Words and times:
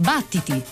Battiti! 0.00 0.62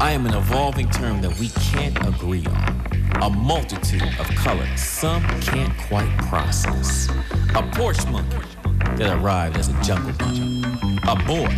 I 0.00 0.12
am 0.12 0.26
an 0.26 0.34
evolving 0.34 0.88
term 0.90 1.20
that 1.22 1.36
we 1.40 1.48
can't 1.72 1.98
agree 2.06 2.46
on. 2.46 2.86
A 3.20 3.28
multitude 3.28 4.04
of 4.20 4.28
colors 4.36 4.80
some 4.80 5.24
can't 5.40 5.76
quite 5.88 6.08
process. 6.28 7.08
A 7.56 7.62
porch 7.74 8.06
monkey 8.06 8.38
that 8.94 9.20
arrived 9.20 9.56
as 9.56 9.68
a 9.68 9.82
jungle 9.82 10.12
bunny. 10.12 10.62
A 11.08 11.16
boy, 11.26 11.52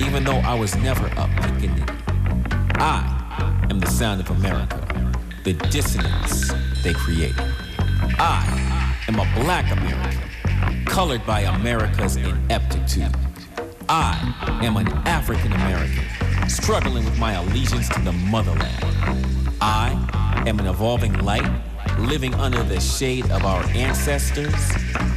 even 0.00 0.24
though 0.24 0.38
I 0.38 0.54
was 0.54 0.74
never 0.76 1.08
a 1.08 1.28
pickaninny. 1.42 1.86
I 2.80 3.66
am 3.68 3.80
the 3.80 3.90
sound 3.90 4.22
of 4.22 4.30
America, 4.30 4.80
the 5.44 5.52
dissonance 5.52 6.50
they 6.82 6.94
created. 6.94 7.44
I 8.18 8.67
am 9.08 9.18
a 9.18 9.42
black 9.42 9.70
American, 9.72 10.84
colored 10.84 11.24
by 11.26 11.40
America's 11.40 12.16
ineptitude. 12.16 13.14
I 13.88 14.60
am 14.62 14.76
an 14.76 14.88
African 15.06 15.52
American, 15.52 16.04
struggling 16.48 17.06
with 17.06 17.18
my 17.18 17.32
allegiance 17.32 17.88
to 17.88 18.00
the 18.00 18.12
motherland. 18.12 18.84
I 19.62 20.44
am 20.46 20.60
an 20.60 20.66
evolving 20.66 21.14
light, 21.24 21.50
living 21.98 22.34
under 22.34 22.62
the 22.62 22.80
shade 22.80 23.30
of 23.30 23.44
our 23.46 23.64
ancestors. 23.70 24.54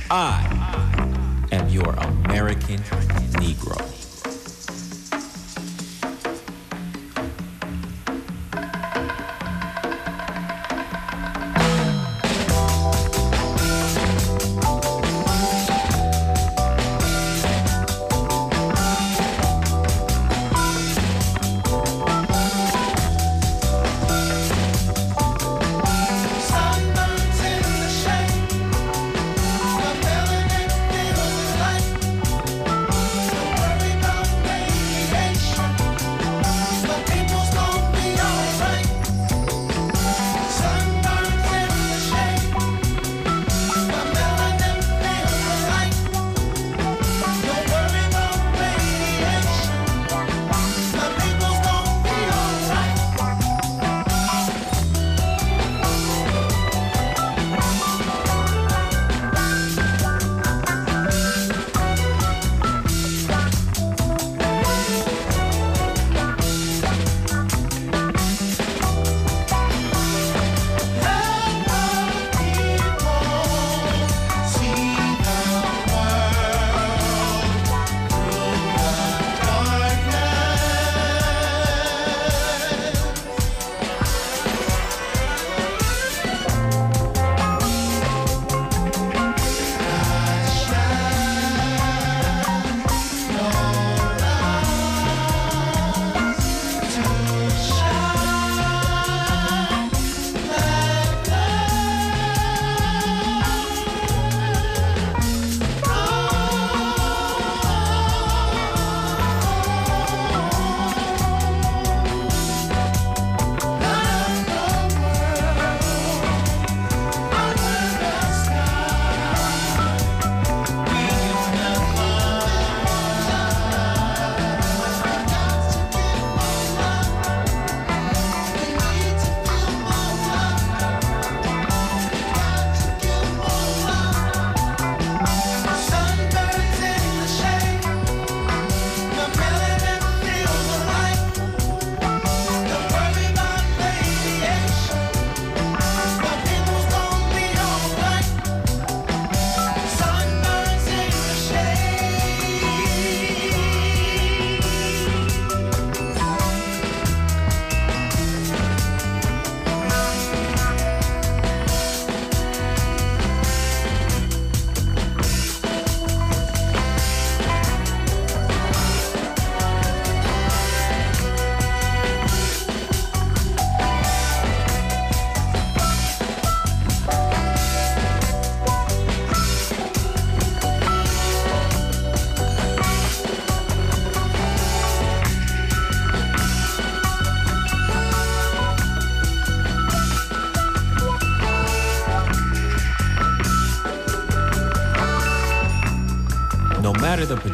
I 0.10 1.48
am 1.52 1.68
your 1.68 1.94
American 1.96 2.77
Negro. 3.41 3.91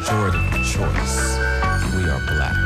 Choice, 0.08 1.36
we 1.94 2.08
are 2.08 2.20
black. 2.26 2.56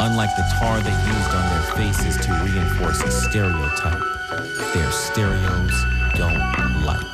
Unlike 0.00 0.34
the 0.36 0.44
tar 0.58 0.80
they 0.80 0.90
used 0.90 1.30
on 1.30 1.44
their 1.50 1.62
faces 1.76 2.16
to 2.26 2.32
reinforce 2.44 3.00
a 3.02 3.10
stereotype, 3.10 4.02
their 4.74 4.90
stereos 4.90 5.84
don't 6.16 6.84
like. 6.84 7.06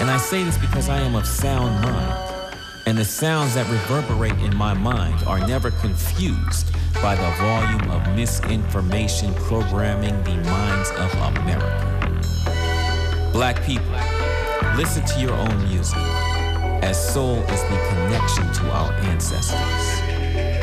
And 0.00 0.10
I 0.10 0.16
say 0.16 0.42
this 0.42 0.56
because 0.56 0.88
I 0.88 1.00
am 1.00 1.16
of 1.16 1.26
sound 1.26 1.82
mind, 1.82 2.54
and 2.86 2.96
the 2.96 3.04
sounds 3.04 3.54
that 3.56 3.68
reverberate 3.68 4.38
in 4.38 4.56
my 4.56 4.72
mind 4.72 5.22
are 5.26 5.46
never 5.46 5.70
confused 5.72 6.72
by 7.02 7.16
the 7.16 7.30
volume 7.42 7.90
of 7.90 8.16
misinformation 8.16 9.34
programming 9.34 10.22
the 10.24 10.36
minds 10.48 10.90
of 10.92 11.12
America. 11.36 11.86
Black 13.34 13.62
people, 13.64 13.84
listen 14.76 15.04
to 15.04 15.20
your 15.20 15.34
own 15.34 15.68
music 15.68 16.19
as 16.82 17.12
soul 17.12 17.36
is 17.36 17.62
the 17.62 17.78
connection 17.90 18.52
to 18.52 18.70
our 18.70 18.92
ancestors, 19.10 20.00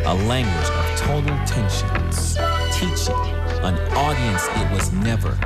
a 0.05 0.13
language 0.27 0.69
of 0.69 0.97
total 0.97 1.37
tensions, 1.45 2.35
teaching 2.73 3.15
an 3.63 3.75
audience 3.95 4.47
it 4.47 4.71
was 4.71 4.91
never 4.93 5.37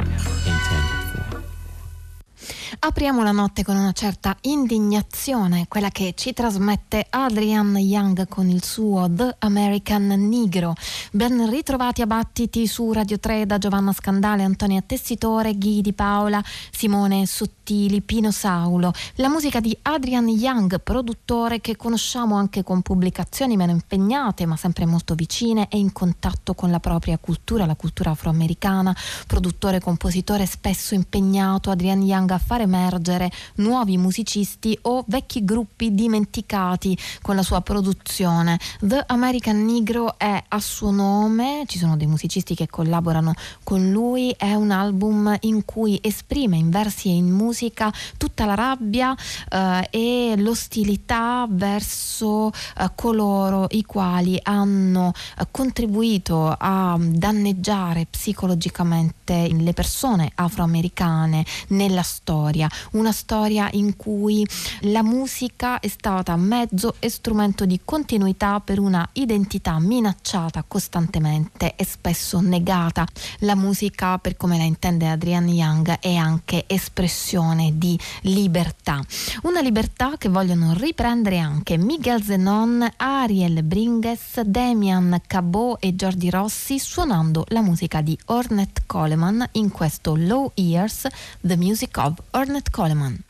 Apriamo 2.92 3.24
la 3.24 3.32
notte 3.32 3.64
con 3.64 3.78
una 3.78 3.94
certa 3.94 4.36
indignazione, 4.42 5.66
quella 5.70 5.88
che 5.88 6.14
ci 6.14 6.34
trasmette 6.34 7.08
Adrian 7.10 7.78
Young 7.78 8.28
con 8.28 8.50
il 8.50 8.62
suo 8.66 9.10
The 9.10 9.38
American 9.40 10.08
Negro. 10.08 10.74
Ben 11.14 11.50
ritrovati 11.50 12.02
a 12.02 12.06
battiti 12.06 12.68
su 12.68 12.92
Radio 12.92 13.18
3 13.18 13.46
da 13.46 13.58
Giovanna 13.58 13.94
Scandale, 13.94 14.44
Antonia 14.44 14.84
Tessitore, 14.86 15.58
Ghi 15.58 15.80
Di 15.82 15.94
Paola, 15.94 16.44
Simone 16.70 17.26
Sottili, 17.28 18.02
Pino 18.02 18.30
Saulo. 18.30 18.92
La 19.16 19.30
musica 19.30 19.62
di 19.62 19.76
Adrian 19.84 20.28
Young, 20.28 20.82
produttore 20.82 21.62
che 21.62 21.78
conosciamo 21.78 22.36
anche 22.36 22.62
con 22.62 22.82
pubblicazioni 22.82 23.56
meno 23.56 23.72
impegnate, 23.72 24.46
ma 24.46 24.58
sempre 24.58 24.86
molto 24.86 25.16
vicine 25.16 25.70
e 25.70 25.78
in 25.78 25.94
contatto 25.94 26.54
con 26.54 26.70
la 26.70 26.82
propria 26.82 27.18
cultura, 27.18 27.66
la 27.66 27.76
cultura 27.76 28.12
afroamericana, 28.12 28.94
produttore, 29.28 29.80
compositore 29.80 30.46
spesso 30.46 30.94
impegnato, 30.94 31.72
Adrian 31.72 32.02
Young 32.02 32.32
a 32.32 32.38
fare 32.38 32.66
emergere 32.82 33.32
nuovi 33.56 33.98
musicisti 33.98 34.78
o 34.84 35.04
vecchi 35.08 35.46
gruppi 35.46 35.94
dimenticati 35.94 36.98
con 37.22 37.36
la 37.36 37.44
sua 37.44 37.62
produzione. 37.62 38.60
The 38.80 39.04
American 39.08 39.64
Negro 39.64 40.18
è 40.18 40.44
a 40.48 40.60
suo 40.60 40.92
nome, 40.92 41.64
ci 41.68 41.78
sono 41.78 41.96
dei 41.96 42.08
musicisti 42.08 42.56
che 42.56 42.68
collaborano 42.68 43.34
con 43.64 43.92
lui, 43.92 44.34
è 44.38 44.54
un 44.54 44.72
album 44.72 45.36
in 45.42 45.64
cui 45.64 46.00
esprime 46.02 46.58
in 46.58 46.70
versi 46.70 47.10
e 47.10 47.14
in 47.14 47.30
musica 47.30 47.94
tutta 48.18 48.46
la 48.46 48.56
rabbia 48.56 49.16
eh, 49.50 49.88
e 49.92 50.34
l'ostilità 50.38 51.46
verso 51.50 52.50
eh, 52.50 52.92
coloro 52.96 53.68
i 53.72 53.84
quali 53.84 54.40
hanno 54.42 55.14
eh, 55.38 55.48
contribuito 55.52 56.56
a 56.58 56.98
danneggiare 57.00 58.08
psicologicamente 58.10 59.48
le 59.52 59.74
persone 59.74 60.32
afroamericane 60.34 61.46
nella 61.70 62.02
storia 62.02 62.70
una 62.92 63.12
storia 63.12 63.70
in 63.74 63.96
cui 63.96 64.46
la 64.82 65.04
musica 65.04 65.80
è 65.80 65.88
stata 65.88 66.36
mezzo 66.36 66.96
e 67.00 67.10
strumento 67.10 67.66
di 67.66 67.80
continuità 67.84 68.60
per 68.60 68.80
una 68.80 69.08
identità 69.14 69.80
minacciata 69.80 70.64
costantemente 70.68 71.76
e 71.76 71.86
spesso 71.86 72.40
negata. 72.40 73.06
La 73.40 73.56
musica, 73.56 74.18
per 74.18 74.38
come 74.38 74.58
la 74.58 74.64
intende 74.64 75.08
Adrian 75.08 75.48
Young, 75.48 76.00
è 76.00 76.16
anche 76.16 76.66
espressione 76.68 77.78
di 77.78 77.98
libertà. 78.22 79.04
Una 79.44 79.62
libertà 79.62 80.16
che 80.18 80.30
vogliono 80.30 80.74
riprendere 80.74 81.40
anche 81.40 81.78
Miguel 81.78 82.24
Zenon, 82.24 82.88
Ariel 82.98 83.64
Bringes, 83.64 84.42
Damian 84.42 85.22
Cabot 85.28 85.78
e 85.80 85.96
Jordi 85.96 86.30
Rossi 86.30 86.80
suonando 86.80 87.46
la 87.50 87.62
musica 87.62 88.02
di 88.02 88.18
Ornette 88.26 88.84
Coleman 88.86 89.48
in 89.54 89.72
questo 89.72 90.16
Low 90.16 90.52
Years, 90.56 91.08
The 91.40 91.58
Music 91.58 91.98
of 91.98 92.14
Ornette 92.32 92.61
Ornette 92.62 92.72
Coleman. 92.72 93.24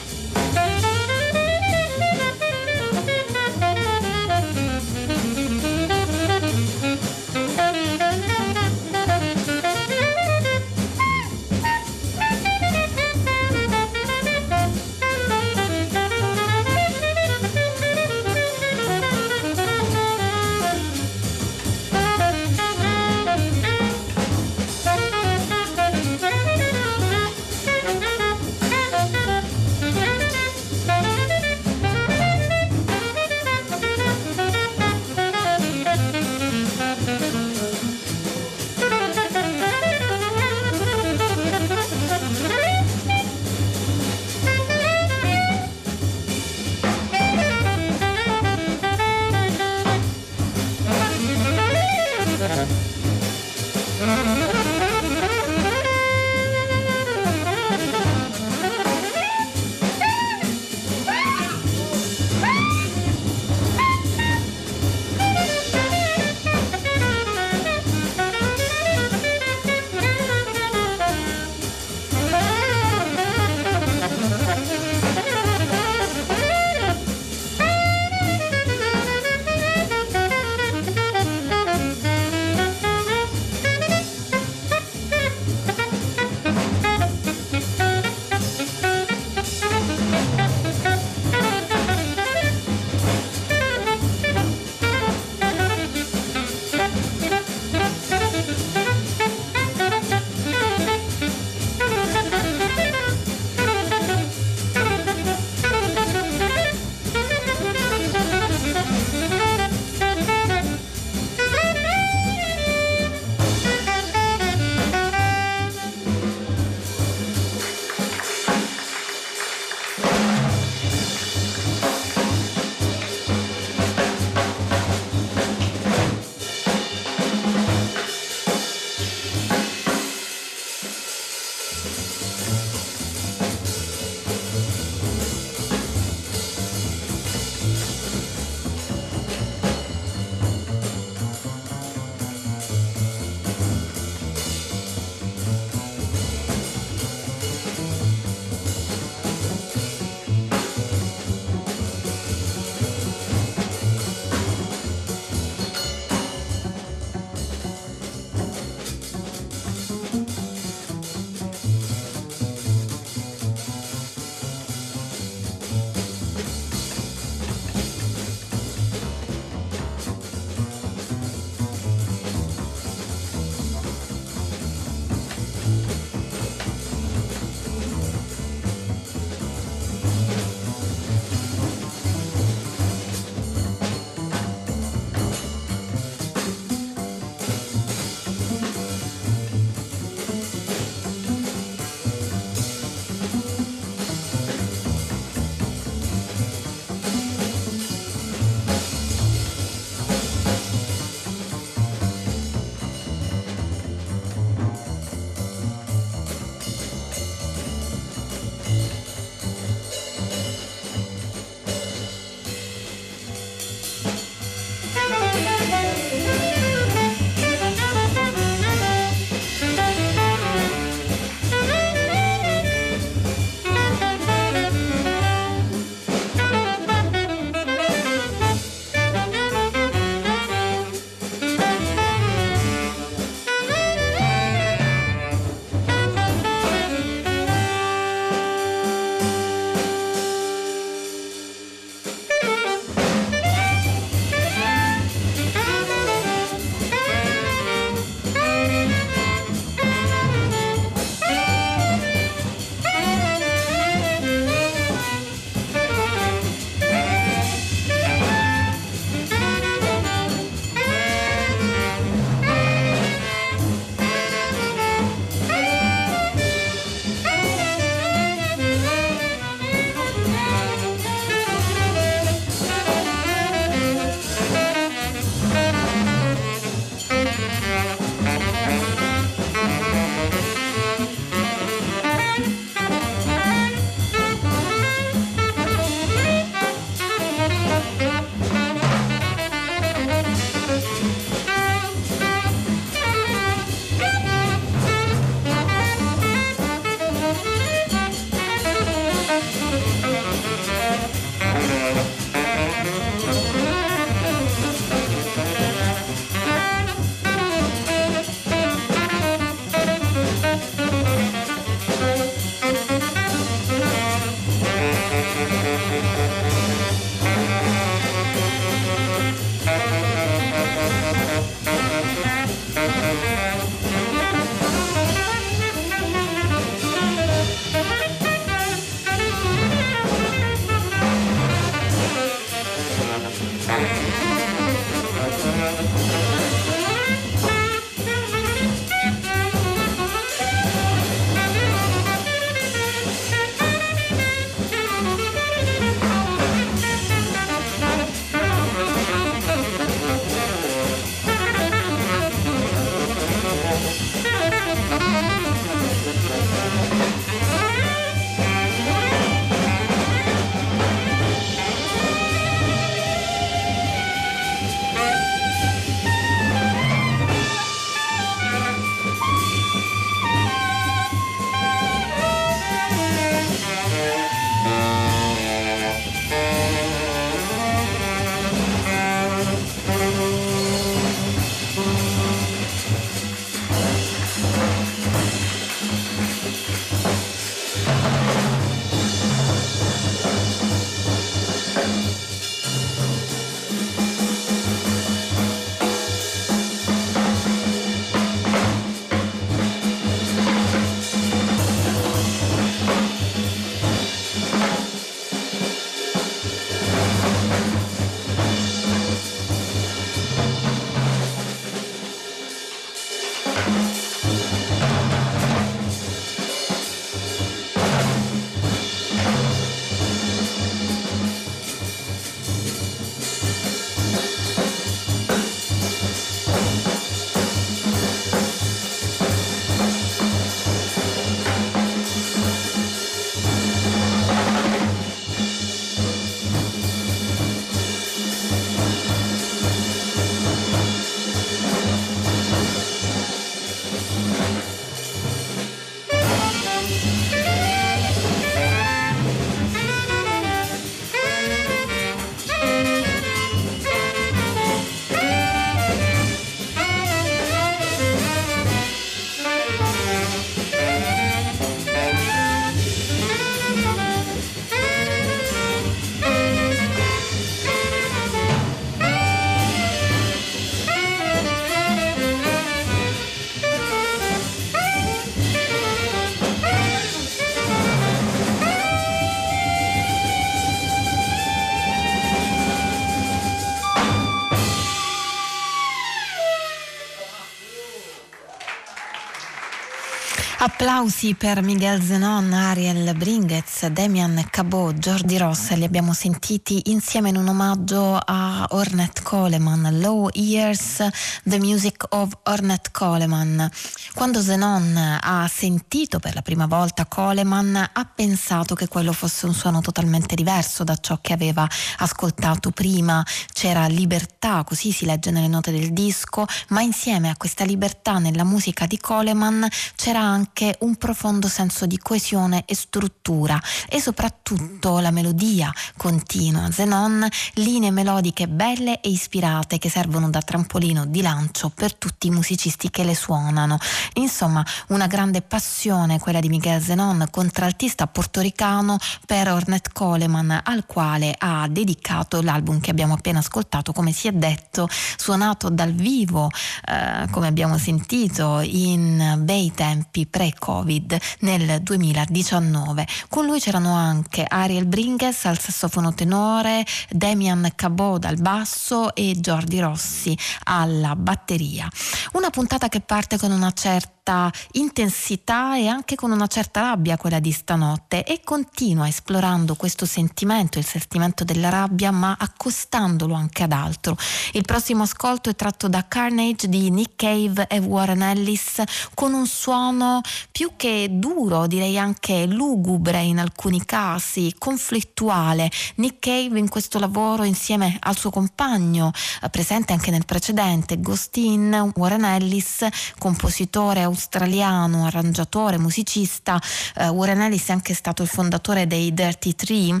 Applausi 490.80 491.34
per 491.34 491.60
Miguel 491.60 492.00
Zenon, 492.02 492.54
Ariel 492.54 493.14
Bringetz, 493.14 493.84
Demian 493.88 494.46
Cabot, 494.48 494.96
Jordi 494.96 495.36
Ross, 495.36 495.74
li 495.74 495.84
abbiamo 495.84 496.14
sentiti 496.14 496.80
insieme 496.86 497.28
in 497.28 497.36
un 497.36 497.48
omaggio 497.48 498.16
a 498.16 498.66
Ornette 498.70 499.20
Coleman, 499.22 500.00
Low 500.00 500.30
Years, 500.32 501.06
The 501.44 501.58
Music 501.58 502.06
of 502.08 502.32
Ornette 502.44 502.92
Coleman. 502.92 503.70
Quando 504.12 504.42
Zenon 504.42 505.18
ha 505.20 505.48
sentito 505.48 506.18
per 506.18 506.34
la 506.34 506.42
prima 506.42 506.66
volta 506.66 507.06
Coleman 507.06 507.76
ha 507.76 508.04
pensato 508.04 508.74
che 508.74 508.88
quello 508.88 509.12
fosse 509.12 509.46
un 509.46 509.54
suono 509.54 509.80
totalmente 509.80 510.34
diverso 510.34 510.84
da 510.84 510.96
ciò 510.96 511.18
che 511.22 511.32
aveva 511.32 511.66
ascoltato 511.98 512.70
prima, 512.70 513.24
c'era 513.52 513.86
libertà, 513.86 514.64
così 514.64 514.92
si 514.92 515.06
legge 515.06 515.30
nelle 515.30 515.46
note 515.46 515.70
del 515.70 515.92
disco, 515.92 516.44
ma 516.68 516.82
insieme 516.82 517.30
a 517.30 517.36
questa 517.36 517.64
libertà 517.64 518.18
nella 518.18 518.44
musica 518.44 518.84
di 518.86 518.98
Coleman 518.98 519.66
c'era 519.94 520.20
anche 520.20 520.76
un 520.80 520.96
profondo 520.96 521.48
senso 521.48 521.86
di 521.86 521.96
coesione 521.96 522.64
e 522.66 522.74
struttura 522.74 523.58
e 523.88 524.00
soprattutto 524.00 524.98
la 524.98 525.12
melodia 525.12 525.72
continua, 525.96 526.70
Zenon, 526.70 527.26
linee 527.54 527.90
melodiche 527.92 528.48
belle 528.48 529.00
e 529.00 529.08
ispirate 529.08 529.78
che 529.78 529.88
servono 529.88 530.28
da 530.28 530.42
trampolino 530.42 531.06
di 531.06 531.22
lancio 531.22 531.70
per 531.70 531.94
tutti 531.94 532.26
i 532.26 532.30
musicisti 532.30 532.90
che 532.90 533.04
le 533.04 533.14
suonano. 533.14 533.78
Insomma, 534.14 534.64
una 534.88 535.06
grande 535.06 535.42
passione 535.42 536.18
quella 536.18 536.40
di 536.40 536.48
Miguel 536.48 536.82
Zenon, 536.82 537.26
contraltista 537.30 538.06
portoricano 538.06 538.98
per 539.26 539.48
Ornette 539.48 539.90
Coleman, 539.92 540.60
al 540.64 540.86
quale 540.86 541.34
ha 541.36 541.66
dedicato 541.68 542.40
l'album 542.40 542.80
che 542.80 542.90
abbiamo 542.90 543.14
appena 543.14 543.40
ascoltato, 543.40 543.92
come 543.92 544.12
si 544.12 544.28
è 544.28 544.32
detto, 544.32 544.88
suonato 545.16 545.68
dal 545.68 545.92
vivo, 545.92 546.50
eh, 546.86 547.28
come 547.30 547.46
abbiamo 547.46 547.78
sentito 547.78 548.60
in 548.60 549.40
bei 549.40 549.72
tempi 549.74 550.26
pre-Covid 550.26 551.18
nel 551.40 551.82
2019. 551.82 553.06
Con 553.28 553.44
lui 553.44 553.60
c'erano 553.60 553.94
anche 553.94 554.44
Ariel 554.46 554.86
Bringes 554.86 555.44
al 555.44 555.58
sassofono 555.58 556.14
tenore, 556.14 556.84
Damian 557.10 557.72
Cabot 557.74 558.24
al 558.24 558.40
basso 558.40 559.14
e 559.14 559.34
Jordi 559.38 559.80
Rossi 559.80 560.36
alla 560.64 561.14
batteria. 561.14 561.88
Una 562.32 562.50
puntata 562.50 562.88
che 562.88 563.00
parte 563.00 563.38
con 563.38 563.50
una 563.50 563.70
certa 563.72 563.88
certa 563.90 564.52
intensità 564.72 565.76
e 565.76 565.88
anche 565.88 566.14
con 566.14 566.30
una 566.30 566.46
certa 566.46 566.80
rabbia 566.80 567.16
quella 567.16 567.40
di 567.40 567.50
stanotte 567.50 568.22
e 568.22 568.40
continua 568.44 569.08
esplorando 569.08 569.74
questo 569.74 570.06
sentimento, 570.06 570.78
il 570.78 570.84
sentimento 570.84 571.42
della 571.42 571.68
rabbia, 571.68 572.12
ma 572.12 572.36
accostandolo 572.38 573.34
anche 573.34 573.64
ad 573.64 573.72
altro. 573.72 574.16
Il 574.52 574.62
prossimo 574.62 575.02
ascolto 575.02 575.50
è 575.50 575.56
tratto 575.56 575.88
da 575.88 576.06
Carnage 576.06 576.68
di 576.68 576.90
Nick 576.90 577.16
Cave 577.16 577.66
e 577.66 577.78
Warren 577.78 578.22
Ellis 578.22 578.82
con 579.14 579.32
un 579.32 579.46
suono 579.46 580.20
più 580.52 580.72
che 580.76 581.08
duro, 581.10 581.66
direi 581.66 581.98
anche 581.98 582.46
lugubre 582.46 583.22
in 583.22 583.38
alcuni 583.38 583.84
casi, 583.84 584.54
conflittuale. 584.56 585.70
Nick 585.96 586.20
Cave 586.20 586.58
in 586.58 586.68
questo 586.68 586.98
lavoro 587.00 587.42
insieme 587.42 587.96
al 588.00 588.16
suo 588.16 588.30
compagno, 588.30 589.10
eh, 589.42 589.48
presente 589.48 589.92
anche 589.92 590.10
nel 590.10 590.24
precedente, 590.24 591.00
Ghostin, 591.00 591.92
Warren 591.96 592.24
Ellis, 592.24 592.86
compositore 593.18 593.79
australiano, 593.88 595.06
arrangiatore, 595.06 595.78
musicista. 595.78 596.60
Uh, 596.96 597.04
Warren 597.08 597.40
Ellis 597.40 597.68
è 597.68 597.72
anche 597.72 597.94
stato 597.94 598.22
il 598.22 598.28
fondatore 598.28 598.86
dei 598.86 599.12
Dirty 599.14 599.54
Tree 599.54 600.00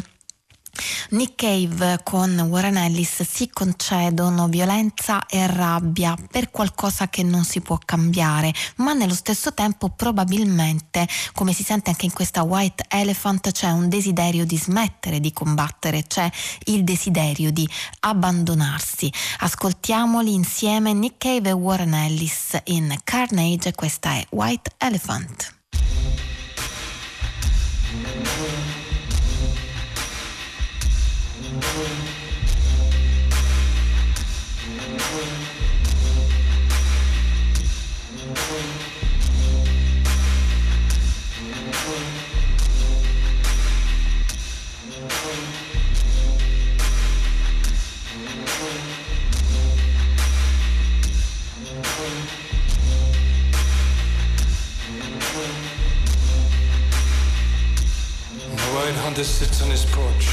Nick 1.10 1.34
Cave 1.34 2.00
con 2.04 2.38
Warren 2.38 2.76
Ellis 2.76 3.22
si 3.22 3.50
concedono 3.50 4.48
violenza 4.48 5.26
e 5.26 5.46
rabbia 5.46 6.16
per 6.30 6.50
qualcosa 6.50 7.08
che 7.08 7.22
non 7.22 7.44
si 7.44 7.60
può 7.60 7.78
cambiare, 7.84 8.52
ma 8.76 8.92
nello 8.92 9.14
stesso 9.14 9.52
tempo 9.52 9.88
probabilmente, 9.88 11.08
come 11.34 11.52
si 11.52 11.64
sente 11.64 11.90
anche 11.90 12.06
in 12.06 12.12
questa 12.12 12.42
White 12.42 12.84
Elephant, 12.88 13.50
c'è 13.50 13.70
un 13.70 13.88
desiderio 13.88 14.46
di 14.46 14.56
smettere 14.56 15.20
di 15.20 15.32
combattere, 15.32 16.06
c'è 16.06 16.30
il 16.66 16.84
desiderio 16.84 17.50
di 17.50 17.68
abbandonarsi. 18.00 19.12
Ascoltiamoli 19.40 20.32
insieme 20.32 20.92
Nick 20.92 21.18
Cave 21.18 21.48
e 21.50 21.52
Warren 21.52 21.94
Ellis 21.94 22.60
in 22.64 22.96
Carnage, 23.02 23.74
questa 23.74 24.12
è 24.12 24.26
White 24.30 24.72
Elephant. 24.78 25.59
Hunter 59.10 59.24
sits 59.24 59.60
on 59.60 59.70
his 59.70 59.84
porch 59.86 60.28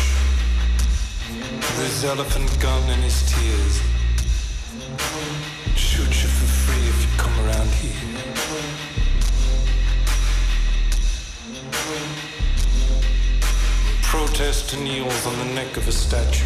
with 1.31 1.79
his 1.79 2.05
elephant 2.05 2.47
gun 2.59 2.83
and 2.91 3.01
his 3.01 3.23
tears. 3.25 3.81
Shoot 5.75 6.13
you 6.21 6.29
for 6.29 6.45
free 6.61 6.85
if 6.85 7.01
you 7.01 7.09
come 7.17 7.35
around 7.43 7.69
here. 7.81 8.05
Protester 14.03 14.77
kneels 14.77 15.25
on 15.25 15.35
the 15.39 15.55
neck 15.55 15.75
of 15.75 15.87
a 15.87 15.91
statue. 15.91 16.45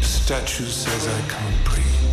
The 0.00 0.06
statue 0.06 0.66
says, 0.66 1.08
I 1.08 1.20
can't 1.30 1.64
breathe. 1.64 2.12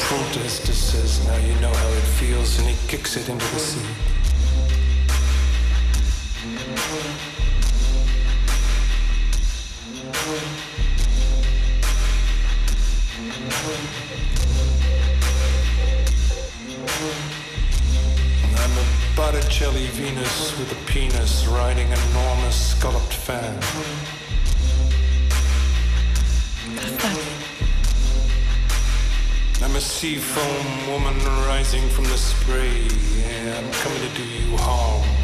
Protester 0.00 0.72
says, 0.72 1.26
now 1.26 1.36
you 1.46 1.60
know 1.60 1.74
how 1.74 1.88
it 1.88 2.06
feels, 2.16 2.58
and 2.58 2.66
he 2.68 2.88
kicks 2.88 3.18
it 3.18 3.28
into 3.28 3.44
the 3.52 3.58
sea. 3.58 4.15
I'm 10.16 10.32
a 18.78 18.86
botticelli 19.14 19.86
Venus 19.88 20.58
with 20.58 20.72
a 20.72 20.90
penis 20.90 21.46
riding 21.46 21.86
an 21.92 21.98
enormous 22.10 22.70
scalloped 22.70 23.12
fan. 23.12 23.60
I'm 29.62 29.76
a 29.76 29.80
sea 29.80 30.16
foam 30.16 30.90
woman 30.90 31.18
rising 31.46 31.86
from 31.90 32.04
the 32.04 32.16
spray. 32.16 32.88
Yeah, 33.18 33.58
I'm 33.58 33.70
coming 33.72 34.00
to 34.00 34.08
do 34.16 34.24
you 34.24 34.56
harm. 34.56 35.16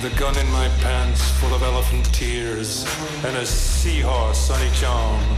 With 0.00 0.14
a 0.14 0.20
gun 0.20 0.38
in 0.38 0.48
my 0.52 0.68
pants 0.80 1.28
full 1.40 1.52
of 1.52 1.62
elephant 1.64 2.04
tears 2.14 2.86
and 3.24 3.36
a 3.36 3.44
seahorse 3.44 4.48
on 4.48 4.62
each 4.62 4.84
arm. 4.84 5.28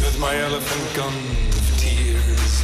With 0.00 0.18
my 0.18 0.34
elephant 0.36 0.96
gun 0.96 1.12
of 1.12 1.76
tears, 1.76 2.62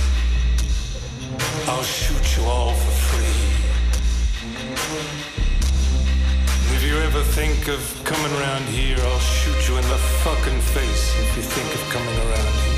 I'll 1.69 1.83
shoot 1.83 2.39
you 2.39 2.45
all 2.45 2.73
for 2.73 2.95
free. 3.11 3.41
If 6.77 6.83
you 6.83 6.97
ever 6.97 7.23
think 7.23 7.69
of 7.69 7.81
coming 8.05 8.33
around 8.41 8.65
here, 8.69 8.97
I'll 8.99 9.19
shoot 9.19 9.69
you 9.69 9.77
in 9.77 9.87
the 9.87 9.99
fucking 10.25 10.61
face 10.61 11.15
if 11.21 11.37
you 11.37 11.43
think 11.43 11.75
of 11.75 11.91
coming 11.93 12.17
around 12.17 12.55
here. 12.65 12.74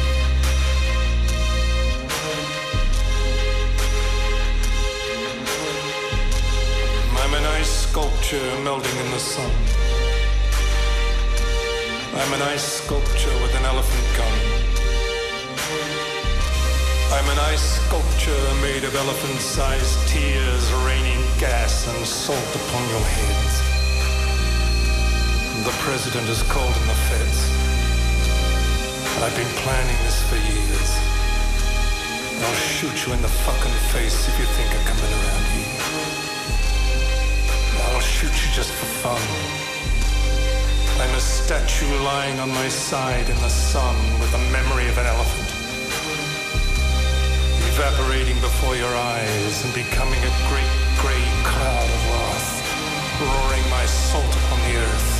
Sculpture 7.96 8.61
melting 8.62 8.98
in 9.00 9.11
the 9.11 9.18
sun. 9.18 9.50
I'm 12.12 12.30
an 12.35 12.42
ice 12.42 12.85
sculpture 12.85 13.32
with 13.40 13.56
an 13.56 13.64
elephant 13.64 14.06
gun. 14.18 14.37
I'm 17.16 17.24
an 17.32 17.38
ice 17.48 17.80
sculpture 17.80 18.44
made 18.61 18.85
of 18.85 18.94
elephant-sized 18.94 19.96
tears 20.09 20.64
raining 20.85 21.24
gas 21.40 21.88
and 21.88 22.04
salt 22.04 22.50
upon 22.61 22.85
your 22.92 23.06
heads. 23.16 23.54
The 25.64 25.72
president 25.80 26.26
has 26.28 26.42
called 26.52 26.76
in 26.76 26.87
the 26.92 27.00
feds. 27.09 27.40
I've 29.24 29.37
been 29.40 29.54
planning 29.64 29.98
this 30.04 30.20
for 30.28 30.37
years. 30.37 30.90
I'll 32.44 32.61
shoot 32.76 33.06
you 33.06 33.14
in 33.14 33.22
the 33.22 33.32
fucking 33.48 33.76
face 33.88 34.28
if 34.28 34.38
you 34.38 34.44
think 34.52 34.68
of 34.76 34.85
coming 34.85 35.12
around 35.16 35.36
shoot 38.06 38.30
you 38.30 38.48
just 38.54 38.70
for 38.70 38.86
fun. 39.02 39.24
I'm 41.02 41.14
a 41.14 41.20
statue 41.20 41.90
lying 42.04 42.38
on 42.38 42.48
my 42.48 42.68
side 42.68 43.28
in 43.28 43.36
the 43.36 43.50
sun 43.50 43.96
with 44.20 44.30
the 44.30 44.42
memory 44.54 44.86
of 44.88 44.96
an 44.96 45.06
elephant. 45.06 45.50
Evaporating 47.74 48.38
before 48.40 48.76
your 48.76 48.94
eyes 48.94 49.64
and 49.64 49.74
becoming 49.74 50.22
a 50.22 50.32
great 50.48 50.74
grey 51.02 51.26
cloud 51.50 51.88
of 51.96 52.02
wrath, 52.10 52.50
roaring 53.20 53.66
my 53.70 53.84
salt 53.84 54.32
upon 54.40 54.58
the 54.70 54.76
earth. 54.78 55.10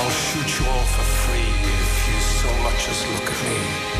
I'll 0.00 0.16
shoot 0.26 0.48
you 0.58 0.64
all 0.72 0.86
for 0.96 1.06
free 1.22 1.50
if 1.76 1.92
you 2.08 2.18
so 2.40 2.50
much 2.64 2.80
as 2.88 2.98
look 3.12 3.28
at 3.28 3.40
me. 3.44 3.99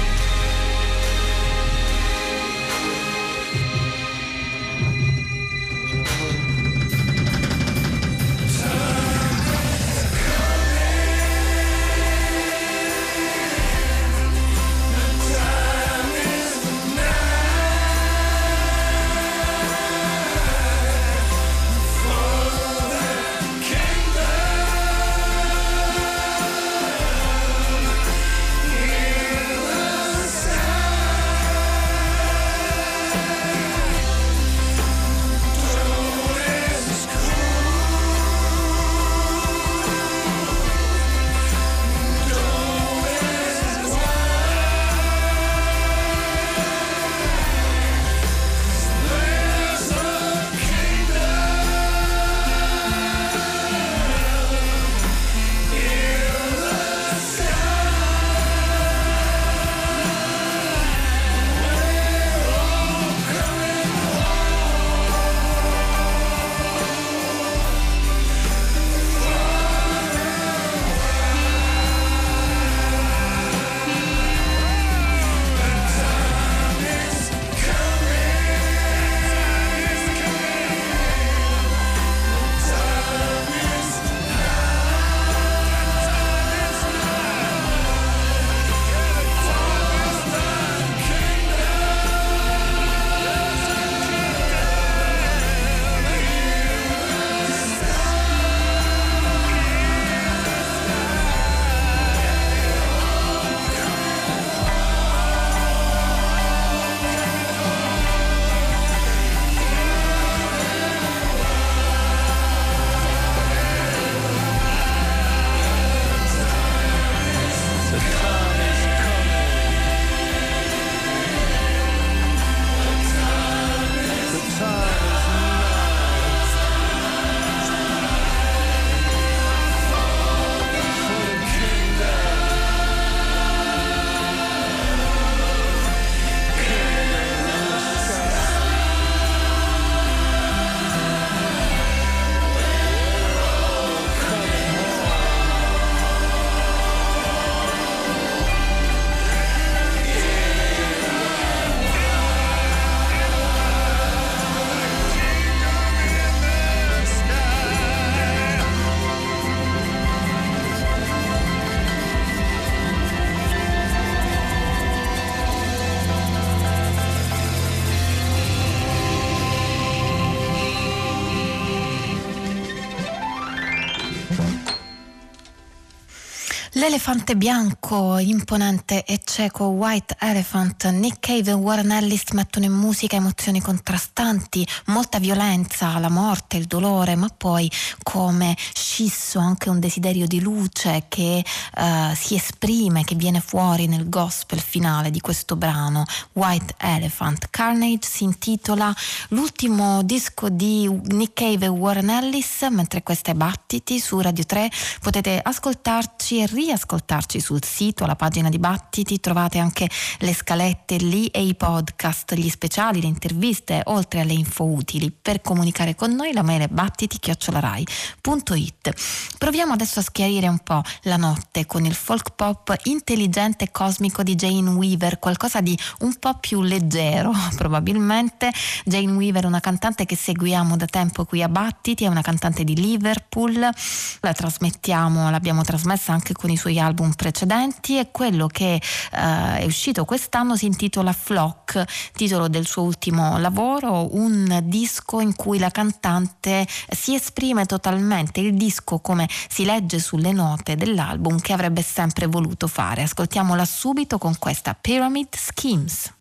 L'elefante 176.90 177.36
bianco, 177.36 177.79
imponente 178.18 179.04
e 179.04 179.20
cieco 179.24 179.64
White 179.64 180.16
Elephant, 180.20 180.86
Nick 180.90 181.18
Cave 181.20 181.50
e 181.50 181.54
Warren 181.54 181.90
Ellis 181.90 182.30
mettono 182.32 182.66
in 182.66 182.72
musica 182.72 183.16
emozioni 183.16 183.60
contrastanti, 183.60 184.66
molta 184.86 185.18
violenza, 185.18 185.98
la 185.98 186.08
morte, 186.08 186.56
il 186.56 186.66
dolore, 186.66 187.16
ma 187.16 187.28
poi 187.28 187.70
come 188.02 188.56
scisso 188.72 189.38
anche 189.38 189.70
un 189.70 189.80
desiderio 189.80 190.26
di 190.26 190.40
luce 190.40 191.06
che 191.08 191.44
uh, 191.76 192.14
si 192.14 192.34
esprime, 192.34 193.04
che 193.04 193.14
viene 193.14 193.40
fuori 193.40 193.86
nel 193.86 194.08
gospel 194.08 194.60
finale 194.60 195.10
di 195.10 195.20
questo 195.20 195.56
brano, 195.56 196.04
White 196.34 196.74
Elephant. 196.78 197.48
Carnage 197.50 198.08
si 198.08 198.24
intitola 198.24 198.94
l'ultimo 199.28 200.02
disco 200.02 200.48
di 200.48 200.88
Nick 200.88 201.32
Cave 201.32 201.66
e 201.66 201.68
Warren 201.68 202.10
Ellis, 202.10 202.66
mentre 202.70 203.02
questo 203.02 203.30
è 203.30 203.34
Battiti 203.34 203.98
su 203.98 204.20
Radio 204.20 204.44
3 204.44 204.70
potete 205.00 205.40
ascoltarci 205.42 206.40
e 206.40 206.46
riascoltarci 206.46 206.98
ascoltarci 207.00 207.40
sul 207.40 207.64
sito, 207.64 207.79
alla 208.00 208.14
pagina 208.14 208.50
di 208.50 208.58
Battiti, 208.58 209.20
trovate 209.20 209.58
anche 209.58 209.88
le 210.18 210.34
scalette 210.34 210.96
lì 210.96 211.28
e 211.28 211.42
i 211.42 211.54
podcast, 211.54 212.34
gli 212.34 212.50
speciali, 212.50 213.00
le 213.00 213.06
interviste, 213.06 213.80
oltre 213.86 214.20
alle 214.20 214.34
info 214.34 214.64
utili. 214.64 215.10
Per 215.10 215.40
comunicare 215.40 215.94
con 215.94 216.14
noi 216.14 216.34
la 216.34 216.42
mail 216.42 216.60
è 216.62 216.68
battiti-rai.it. 216.68 219.38
Proviamo 219.38 219.72
adesso 219.72 220.00
a 220.00 220.02
schiarire 220.02 220.46
un 220.46 220.58
po' 220.58 220.82
la 221.04 221.16
notte 221.16 221.64
con 221.64 221.86
il 221.86 221.94
folk 221.94 222.32
pop 222.36 222.76
intelligente 222.84 223.64
e 223.64 223.70
cosmico 223.70 224.22
di 224.22 224.34
Jane 224.34 224.68
Weaver, 224.68 225.18
qualcosa 225.18 225.62
di 225.62 225.74
un 226.00 226.14
po' 226.16 226.34
più 226.34 226.60
leggero 226.60 227.32
probabilmente. 227.56 228.52
Jane 228.84 229.12
Weaver 229.12 229.44
è 229.44 229.46
una 229.46 229.60
cantante 229.60 230.04
che 230.04 230.16
seguiamo 230.16 230.76
da 230.76 230.84
tempo 230.84 231.24
qui 231.24 231.42
a 231.42 231.48
Battiti, 231.48 232.04
è 232.04 232.08
una 232.08 232.20
cantante 232.20 232.62
di 232.62 232.76
Liverpool, 232.76 233.58
la 233.58 234.32
trasmettiamo, 234.32 235.30
l'abbiamo 235.30 235.62
trasmessa 235.62 236.12
anche 236.12 236.34
con 236.34 236.50
i 236.50 236.58
suoi 236.58 236.78
album 236.78 237.12
precedenti 237.12 237.68
e 237.98 238.10
quello 238.10 238.46
che 238.46 238.74
eh, 238.74 239.58
è 239.58 239.64
uscito 239.64 240.04
quest'anno 240.04 240.56
si 240.56 240.66
intitola 240.66 241.12
Flock, 241.12 241.84
titolo 242.12 242.48
del 242.48 242.66
suo 242.66 242.82
ultimo 242.82 243.38
lavoro, 243.38 244.14
un 244.16 244.60
disco 244.64 245.20
in 245.20 245.34
cui 245.34 245.58
la 245.58 245.70
cantante 245.70 246.66
si 246.88 247.14
esprime 247.14 247.66
totalmente, 247.66 248.40
il 248.40 248.54
disco 248.54 248.98
come 248.98 249.28
si 249.48 249.64
legge 249.64 249.98
sulle 249.98 250.32
note 250.32 250.76
dell'album 250.76 251.40
che 251.40 251.52
avrebbe 251.52 251.82
sempre 251.82 252.26
voluto 252.26 252.66
fare. 252.66 253.02
Ascoltiamola 253.02 253.64
subito 253.64 254.18
con 254.18 254.36
questa 254.38 254.76
Pyramid 254.78 255.28
Schemes. 255.36 256.12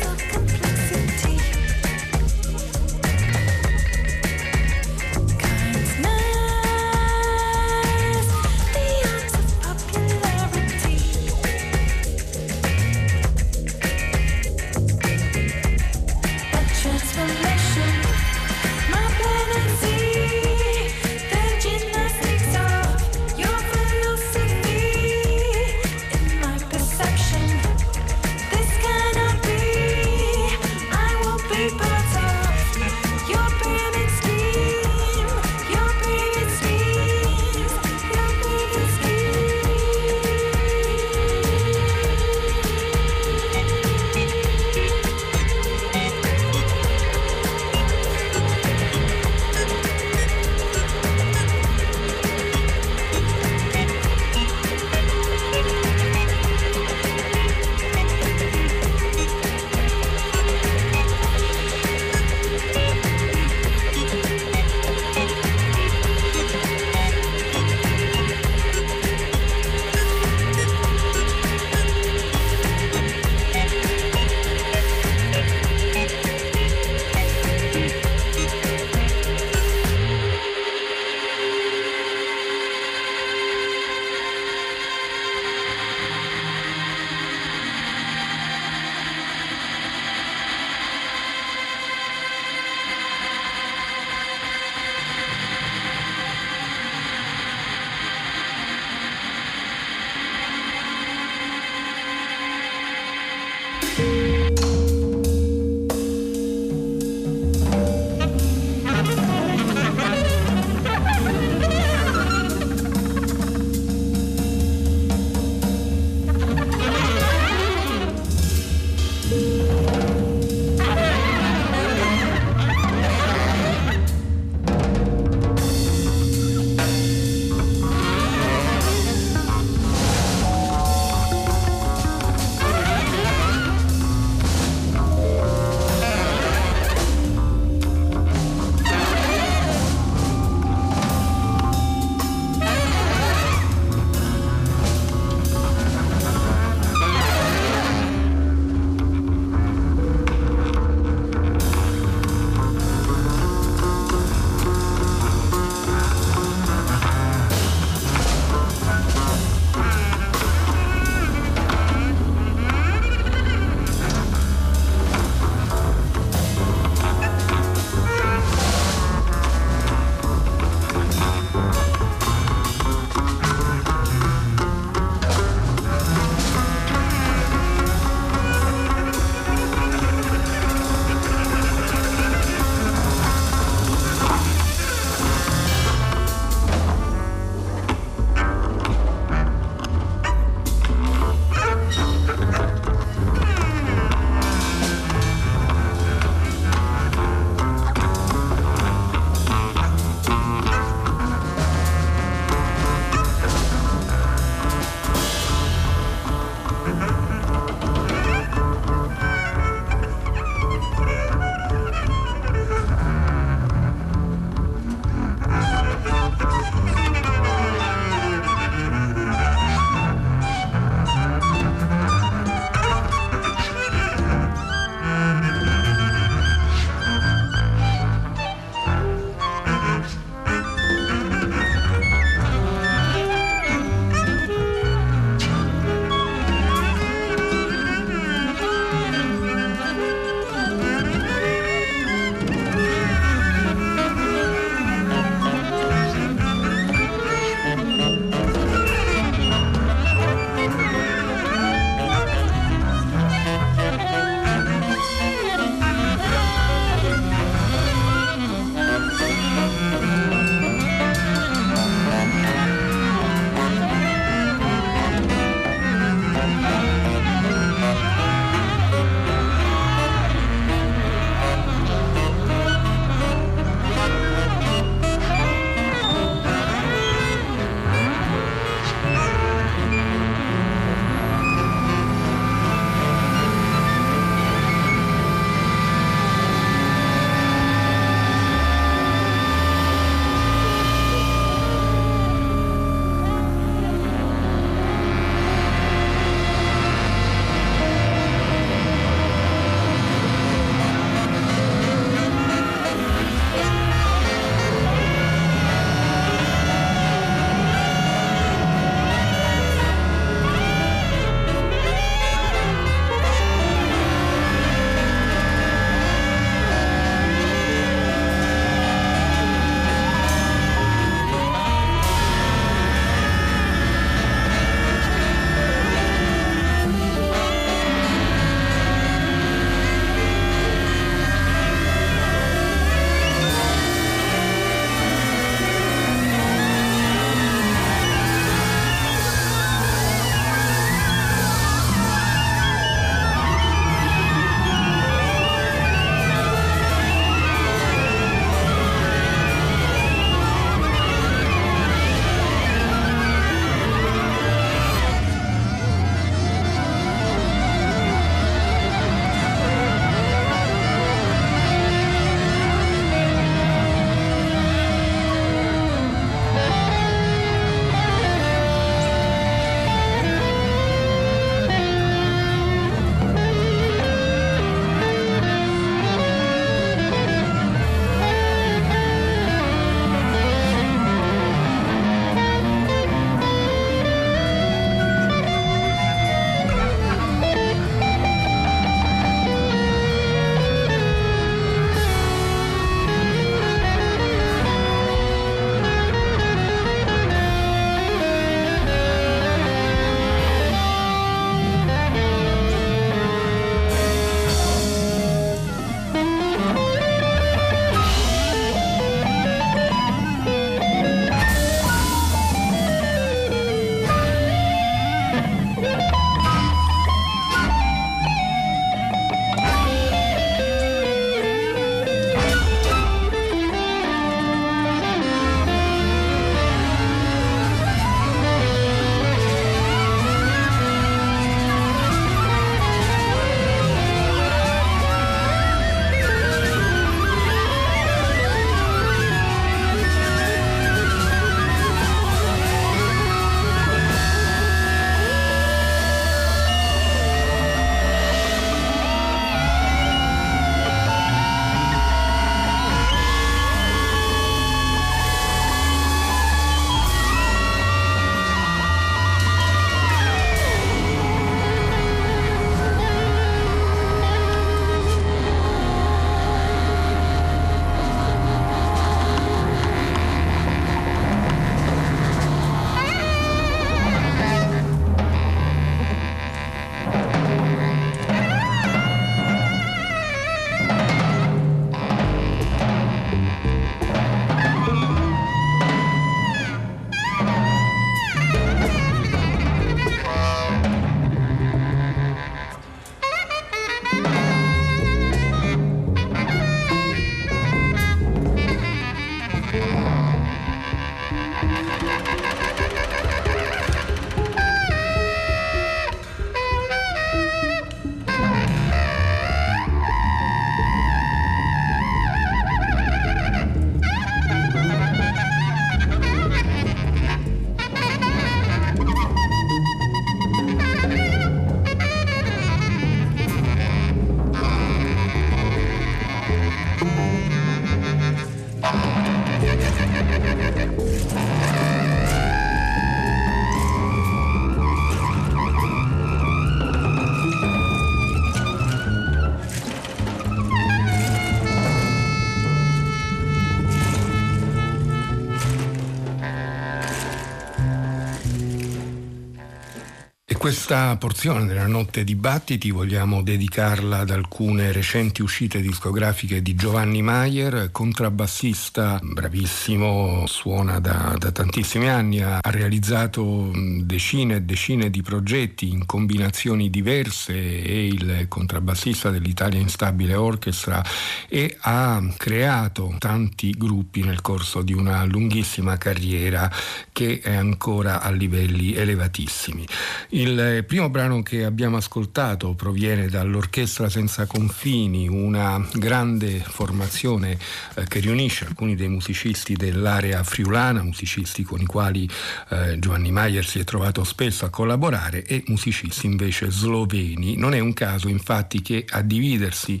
Questa 550.66 551.16
porzione 551.16 551.64
della 551.64 551.86
notte 551.86 552.24
dibattiti 552.24 552.90
vogliamo 552.90 553.40
dedicarla 553.40 554.18
ad 554.18 554.30
alcune 554.30 554.90
recenti 554.90 555.40
uscite 555.40 555.80
discografiche 555.80 556.60
di 556.60 556.74
Giovanni 556.74 557.22
Maier, 557.22 557.90
contrabbassista 557.92 559.20
bravissimo, 559.22 560.44
suona 560.48 560.98
da, 560.98 561.36
da 561.38 561.52
tantissimi 561.52 562.08
anni, 562.08 562.42
ha, 562.42 562.58
ha 562.60 562.70
realizzato 562.70 563.70
decine 564.02 564.56
e 564.56 564.62
decine 564.62 565.08
di 565.08 565.22
progetti 565.22 565.88
in 565.88 566.04
combinazioni 566.04 566.90
diverse, 566.90 567.54
è 567.54 567.92
il 567.92 568.46
contrabbassista 568.48 569.30
dell'Italia 569.30 569.78
Instabile 569.78 570.34
Orchestra 570.34 571.00
e 571.48 571.76
ha 571.82 572.20
creato 572.36 573.14
tanti 573.20 573.70
gruppi 573.70 574.24
nel 574.24 574.40
corso 574.40 574.82
di 574.82 574.92
una 574.92 575.22
lunghissima 575.26 575.96
carriera 575.96 576.68
che 577.12 577.38
è 577.40 577.54
ancora 577.54 578.20
a 578.20 578.32
livelli 578.32 578.94
elevatissimi. 578.94 579.86
Il 580.30 580.55
primo 580.86 581.10
brano 581.10 581.42
che 581.42 581.64
abbiamo 581.64 581.96
ascoltato 581.96 582.74
proviene 582.74 583.28
dall'Orchestra 583.28 584.08
Senza 584.08 584.46
Confini, 584.46 585.28
una 585.28 585.84
grande 585.92 586.60
formazione 586.60 587.58
eh, 587.94 588.04
che 588.06 588.20
riunisce 588.20 588.64
alcuni 588.64 588.94
dei 588.94 589.08
musicisti 589.08 589.74
dell'area 589.74 590.42
friulana, 590.44 591.02
musicisti 591.02 591.62
con 591.62 591.80
i 591.80 591.86
quali 591.86 592.28
eh, 592.70 592.98
Giovanni 592.98 593.30
Maier 593.32 593.66
si 593.66 593.80
è 593.80 593.84
trovato 593.84 594.24
spesso 594.24 594.64
a 594.64 594.70
collaborare 594.70 595.44
e 595.44 595.64
musicisti 595.66 596.26
invece 596.26 596.70
sloveni. 596.70 597.56
Non 597.56 597.74
è 597.74 597.80
un 597.80 597.92
caso 597.92 598.28
infatti 598.28 598.80
che 598.82 599.04
a 599.08 599.22
dividersi 599.22 600.00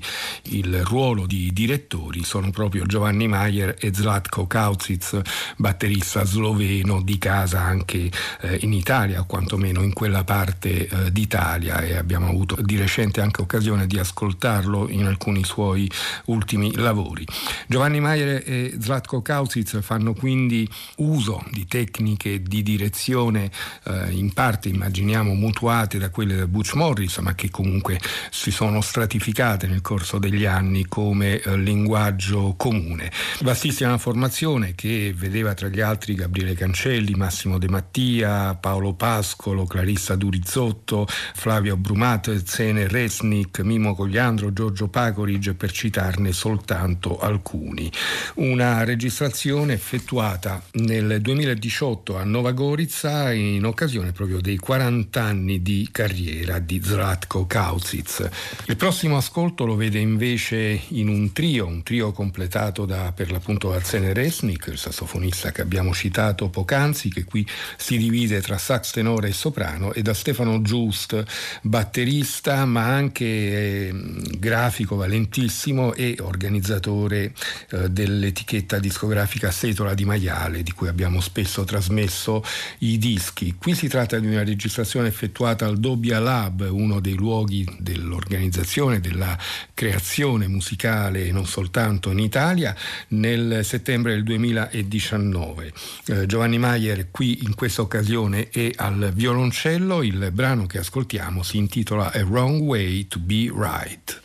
il 0.50 0.84
ruolo 0.84 1.26
di 1.26 1.52
direttori 1.52 2.24
sono 2.24 2.50
proprio 2.50 2.86
Giovanni 2.86 3.26
Maier 3.26 3.74
e 3.78 3.92
Zlatko 3.92 4.46
Kauzic, 4.46 5.20
batterista 5.56 6.24
sloveno 6.24 7.02
di 7.02 7.18
casa 7.18 7.60
anche 7.60 8.10
eh, 8.40 8.58
in 8.62 8.72
Italia, 8.72 9.20
o 9.20 9.26
quantomeno 9.26 9.82
in 9.82 9.92
quella 9.92 10.24
parte 10.24 10.44
eh, 10.60 11.12
d'Italia 11.12 11.80
e 11.80 11.96
abbiamo 11.96 12.28
avuto 12.28 12.60
di 12.60 12.76
recente 12.76 13.20
anche 13.20 13.40
occasione 13.40 13.86
di 13.86 13.98
ascoltarlo 13.98 14.88
in 14.88 15.06
alcuni 15.06 15.44
suoi 15.44 15.90
ultimi 16.26 16.74
lavori. 16.74 17.26
Giovanni 17.66 18.00
Maier 18.00 18.42
e 18.44 18.74
Zlatko 18.78 19.22
Kauzic 19.22 19.80
fanno 19.80 20.14
quindi 20.14 20.68
uso 20.96 21.44
di 21.50 21.66
tecniche 21.66 22.42
di 22.42 22.62
direzione 22.62 23.50
eh, 23.84 24.10
in 24.10 24.32
parte 24.32 24.68
immaginiamo 24.68 25.34
mutuate 25.34 25.98
da 25.98 26.10
quelle 26.10 26.34
del 26.34 26.48
Butch 26.48 26.74
Morris 26.74 27.18
ma 27.18 27.34
che 27.34 27.50
comunque 27.50 28.00
si 28.30 28.50
sono 28.50 28.80
stratificate 28.80 29.66
nel 29.66 29.80
corso 29.80 30.18
degli 30.18 30.44
anni 30.44 30.86
come 30.86 31.40
eh, 31.40 31.56
linguaggio 31.56 32.54
comune. 32.56 33.10
Vastissima 33.40 33.98
formazione 33.98 34.74
che 34.74 35.14
vedeva 35.16 35.54
tra 35.54 35.68
gli 35.68 35.80
altri 35.80 36.14
Gabriele 36.14 36.54
Cancelli, 36.54 37.14
Massimo 37.14 37.58
De 37.58 37.68
Mattia, 37.68 38.54
Paolo 38.54 38.94
Pascolo, 38.94 39.64
Clarissa 39.66 40.14
Durizotto, 40.36 41.06
Flavio 41.08 41.76
Brumato, 41.76 42.36
Zene 42.44 42.88
Resnick, 42.88 43.60
Mimo 43.60 43.94
Cogliandro, 43.94 44.52
Giorgio 44.52 44.88
Pacoric 44.88 45.54
per 45.54 45.72
citarne 45.72 46.32
soltanto 46.32 47.18
alcuni. 47.18 47.90
Una 48.34 48.84
registrazione 48.84 49.72
effettuata 49.72 50.62
nel 50.72 51.20
2018 51.20 52.16
a 52.16 52.24
Nova 52.24 52.52
Gorizza 52.52 53.32
in 53.32 53.64
occasione 53.64 54.12
proprio 54.12 54.40
dei 54.40 54.56
40 54.56 55.22
anni 55.22 55.62
di 55.62 55.88
carriera 55.90 56.58
di 56.58 56.80
Zlatko 56.82 57.46
Kauzic. 57.46 58.28
Il 58.66 58.76
prossimo 58.76 59.16
ascolto 59.16 59.64
lo 59.64 59.74
vede 59.74 59.98
invece 59.98 60.80
in 60.88 61.08
un 61.08 61.32
trio, 61.32 61.66
un 61.66 61.82
trio 61.82 62.12
completato 62.12 62.84
da 62.84 63.12
per 63.12 63.30
l'appunto 63.30 63.72
Arsene 63.72 64.12
Resnick, 64.12 64.68
il 64.68 64.78
sassofonista 64.78 65.50
che 65.52 65.62
abbiamo 65.62 65.94
citato 65.94 66.48
poc'anzi, 66.48 67.10
che 67.10 67.24
qui 67.24 67.46
si 67.76 67.96
divide 67.96 68.40
tra 68.40 68.58
sax 68.58 68.92
tenore 68.92 69.28
e 69.28 69.32
soprano, 69.32 69.92
e 69.92 70.02
da 70.02 70.14
Stefano 70.26 70.60
Giust, 70.60 71.22
batterista 71.62 72.64
ma 72.64 72.82
anche 72.86 73.24
eh, 73.24 73.94
grafico 74.40 74.96
valentissimo 74.96 75.94
e 75.94 76.16
organizzatore 76.20 77.32
eh, 77.70 77.88
dell'etichetta 77.88 78.80
discografica 78.80 79.52
Setola 79.52 79.94
di 79.94 80.04
Maiale, 80.04 80.64
di 80.64 80.72
cui 80.72 80.88
abbiamo 80.88 81.20
spesso 81.20 81.62
trasmesso 81.62 82.42
i 82.78 82.98
dischi. 82.98 83.54
Qui 83.56 83.76
si 83.76 83.86
tratta 83.86 84.18
di 84.18 84.26
una 84.26 84.42
registrazione 84.42 85.06
effettuata 85.06 85.64
al 85.64 85.78
Dobbia 85.78 86.18
Lab, 86.18 86.66
uno 86.68 86.98
dei 86.98 87.14
luoghi 87.14 87.64
dell'organizzazione, 87.78 88.98
della 88.98 89.38
creazione 89.74 90.48
musicale 90.48 91.30
non 91.30 91.46
soltanto 91.46 92.10
in 92.10 92.18
Italia, 92.18 92.74
nel 93.10 93.60
settembre 93.62 94.14
del 94.14 94.24
2019. 94.24 95.72
Eh, 96.06 96.26
Giovanni 96.26 96.58
Maier 96.58 97.12
qui 97.12 97.44
in 97.44 97.54
questa 97.54 97.82
occasione 97.82 98.48
è 98.48 98.72
al 98.74 99.12
violoncello, 99.14 100.02
il 100.02 100.15
brano 100.32 100.66
che 100.66 100.78
ascoltiamo 100.78 101.42
si 101.42 101.58
intitola 101.58 102.12
A 102.12 102.24
Wrong 102.24 102.60
Way 102.62 103.08
to 103.08 103.18
Be 103.20 103.52
Right. 103.54 104.20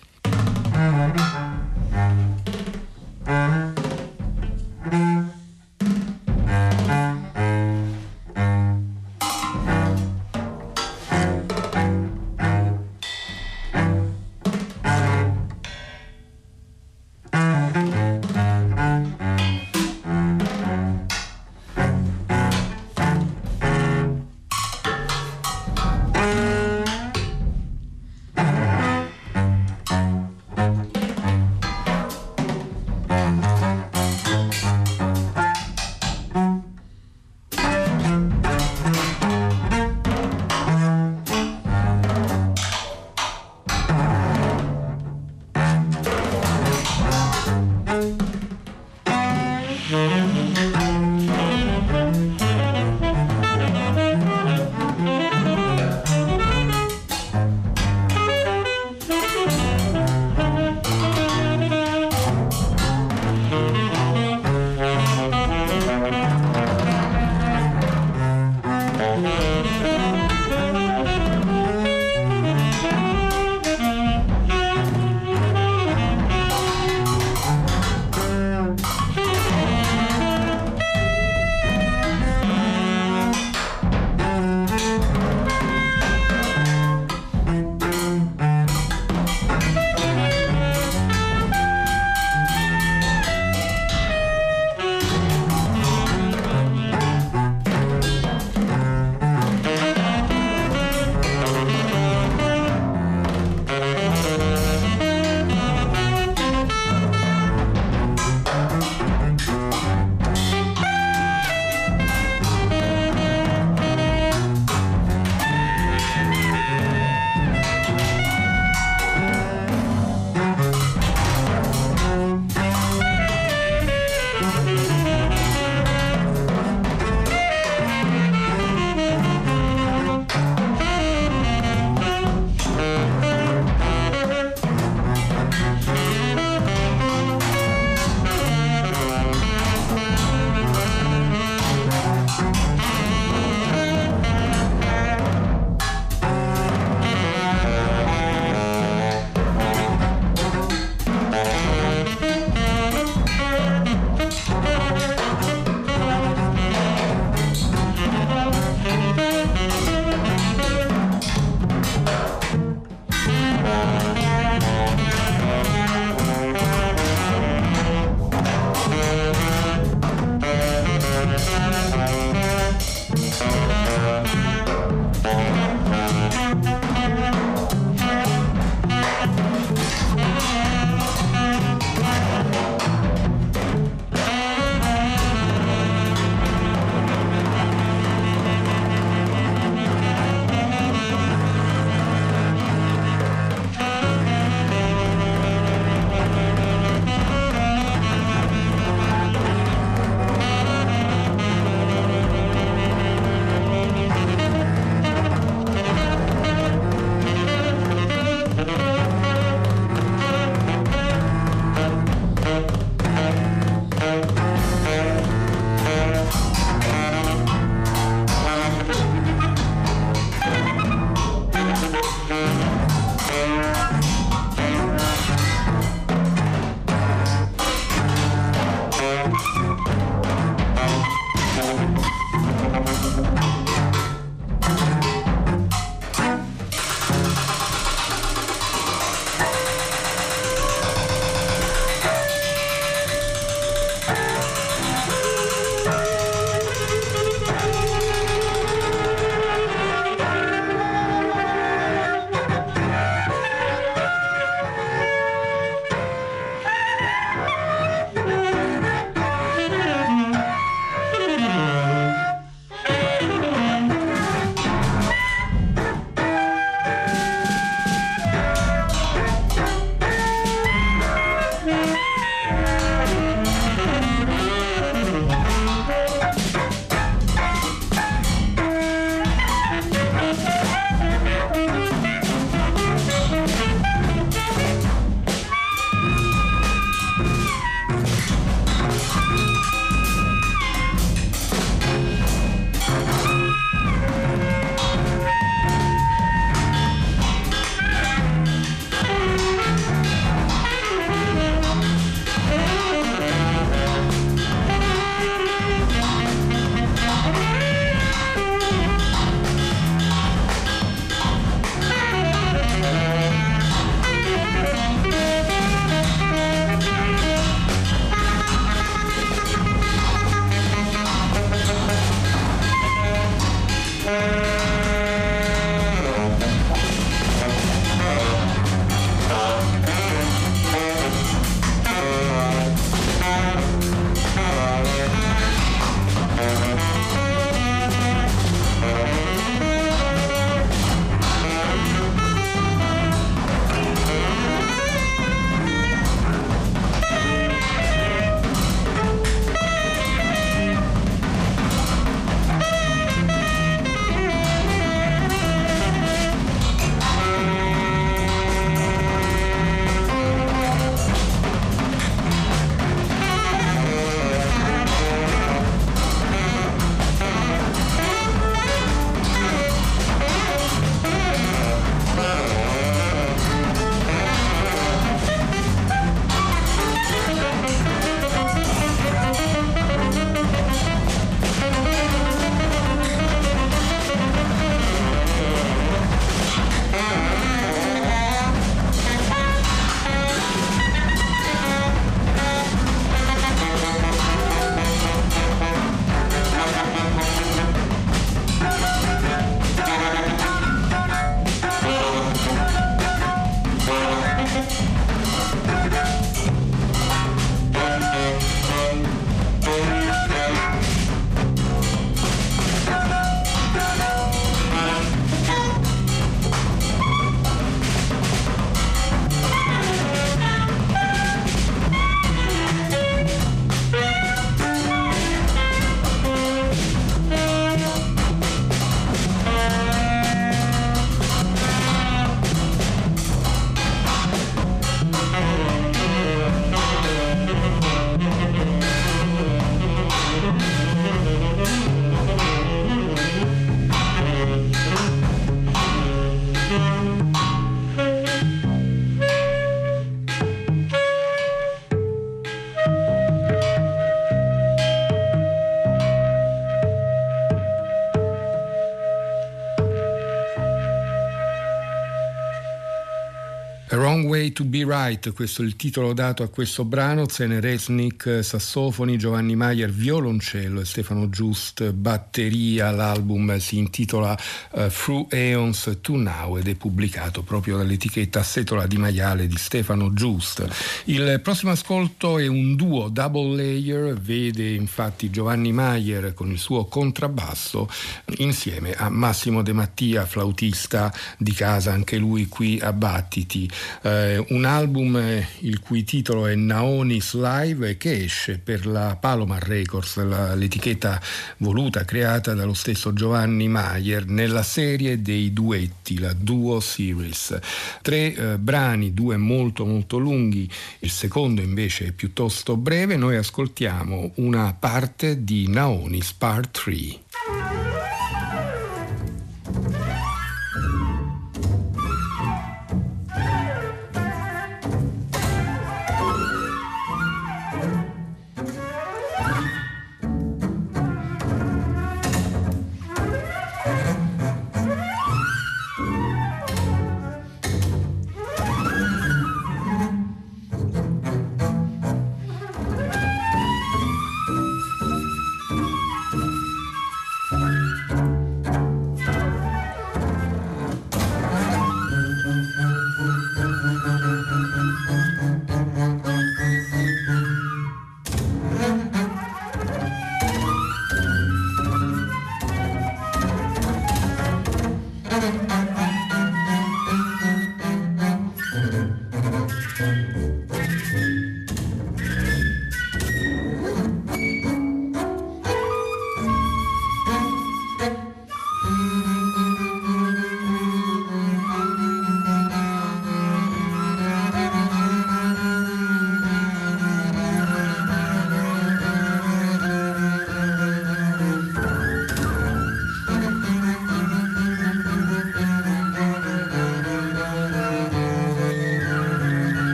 To 464.53 464.63
Be 464.65 464.83
Right, 464.85 465.31
questo 465.33 465.61
è 465.61 465.65
il 465.65 465.75
titolo 465.75 466.13
dato 466.13 466.43
a 466.43 466.47
questo 466.47 466.83
brano, 466.83 467.27
Zene 467.27 467.59
Resnick 467.59 468.43
sassofoni, 468.43 469.17
Giovanni 469.17 469.55
Maier 469.55 469.91
violoncello 469.91 470.81
e 470.81 470.85
Stefano 470.85 471.29
Giust 471.29 471.91
batteria. 471.91 472.91
L'album 472.91 473.57
si 473.57 473.77
intitola 473.77 474.37
uh, 474.71 474.87
Through 474.87 475.27
Aeons 475.31 475.99
to 476.01 476.15
Now 476.15 476.57
ed 476.57 476.67
è 476.67 476.75
pubblicato 476.75 477.43
proprio 477.43 477.77
dall'etichetta 477.77 478.41
Setola 478.43 478.87
di 478.87 478.97
Maiale 478.97 479.47
di 479.47 479.57
Stefano 479.57 480.13
Giust. 480.13 480.67
Il 481.05 481.39
prossimo 481.41 481.71
ascolto 481.71 482.37
è 482.37 482.47
un 482.47 482.75
duo 482.75 483.09
double 483.09 483.55
layer, 483.55 484.13
vede 484.19 484.73
infatti 484.73 485.29
Giovanni 485.29 485.71
Maier 485.71 486.33
con 486.33 486.51
il 486.51 486.57
suo 486.57 486.85
contrabbasso 486.85 487.89
insieme 488.37 488.93
a 488.93 489.09
Massimo 489.09 489.61
De 489.61 489.73
Mattia, 489.73 490.25
flautista 490.25 491.13
di 491.37 491.53
casa, 491.53 491.93
anche 491.93 492.17
lui 492.17 492.47
qui 492.47 492.79
a 492.81 492.91
Battiti 492.91 493.69
eh, 494.01 494.40
un 494.49 494.65
album 494.65 495.17
eh, 495.17 495.47
il 495.59 495.79
cui 495.79 496.03
titolo 496.03 496.47
è 496.47 496.55
Naonis 496.55 497.33
Live 497.35 497.97
che 497.97 498.23
esce 498.23 498.57
per 498.57 498.85
la 498.85 499.15
Palomar 499.19 499.61
Records, 499.63 500.23
la, 500.23 500.55
l'etichetta 500.55 501.21
voluta, 501.57 502.05
creata 502.05 502.53
dallo 502.53 502.73
stesso 502.73 503.13
Giovanni 503.13 503.67
Maier 503.67 504.25
nella 504.25 504.63
serie 504.63 505.21
dei 505.21 505.53
duetti, 505.53 506.19
la 506.19 506.33
Duo 506.33 506.79
Series. 506.79 507.59
Tre 508.01 508.33
eh, 508.33 508.57
brani, 508.57 509.13
due 509.13 509.37
molto 509.37 509.85
molto 509.85 510.17
lunghi, 510.17 510.69
il 510.99 511.11
secondo 511.11 511.61
invece 511.61 512.07
è 512.07 512.11
piuttosto 512.11 512.77
breve, 512.77 513.15
noi 513.17 513.35
ascoltiamo 513.35 514.31
una 514.35 514.73
parte 514.73 515.43
di 515.43 515.67
Naonis 515.67 516.33
Part 516.33 516.83
3. 516.83 517.90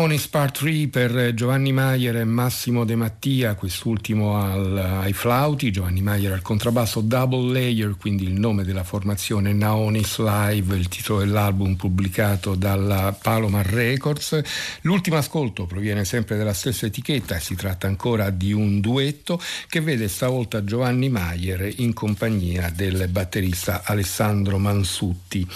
Naonis 0.00 0.28
Part 0.28 0.60
3 0.60 0.88
per 0.88 1.34
Giovanni 1.34 1.74
Maier 1.74 2.16
e 2.16 2.24
Massimo 2.24 2.86
De 2.86 2.96
Mattia, 2.96 3.54
quest'ultimo 3.54 4.40
al, 4.40 4.74
ai 4.78 5.12
flauti, 5.12 5.70
Giovanni 5.70 6.00
Maier 6.00 6.32
al 6.32 6.40
contrabbasso 6.40 7.02
Double 7.02 7.52
Layer, 7.52 7.94
quindi 7.98 8.24
il 8.24 8.32
nome 8.32 8.64
della 8.64 8.82
formazione 8.82 9.52
Naonis 9.52 10.18
Live, 10.18 10.74
il 10.74 10.88
titolo 10.88 11.18
dell'album 11.18 11.74
pubblicato 11.74 12.54
dalla 12.54 13.14
Palomar 13.20 13.66
Records. 13.66 14.40
L'ultimo 14.80 15.18
ascolto 15.18 15.66
proviene 15.66 16.06
sempre 16.06 16.38
dalla 16.38 16.54
stessa 16.54 16.86
etichetta 16.86 17.36
e 17.36 17.40
si 17.40 17.54
tratta 17.54 17.86
ancora 17.86 18.30
di 18.30 18.54
un 18.54 18.80
duetto 18.80 19.38
che 19.68 19.82
vede 19.82 20.08
stavolta 20.08 20.64
Giovanni 20.64 21.10
Maier 21.10 21.74
in 21.76 21.92
compagnia 21.92 22.72
del 22.74 23.06
batterista 23.10 23.82
Alessandro 23.84 24.56
Mansutti. 24.56 25.46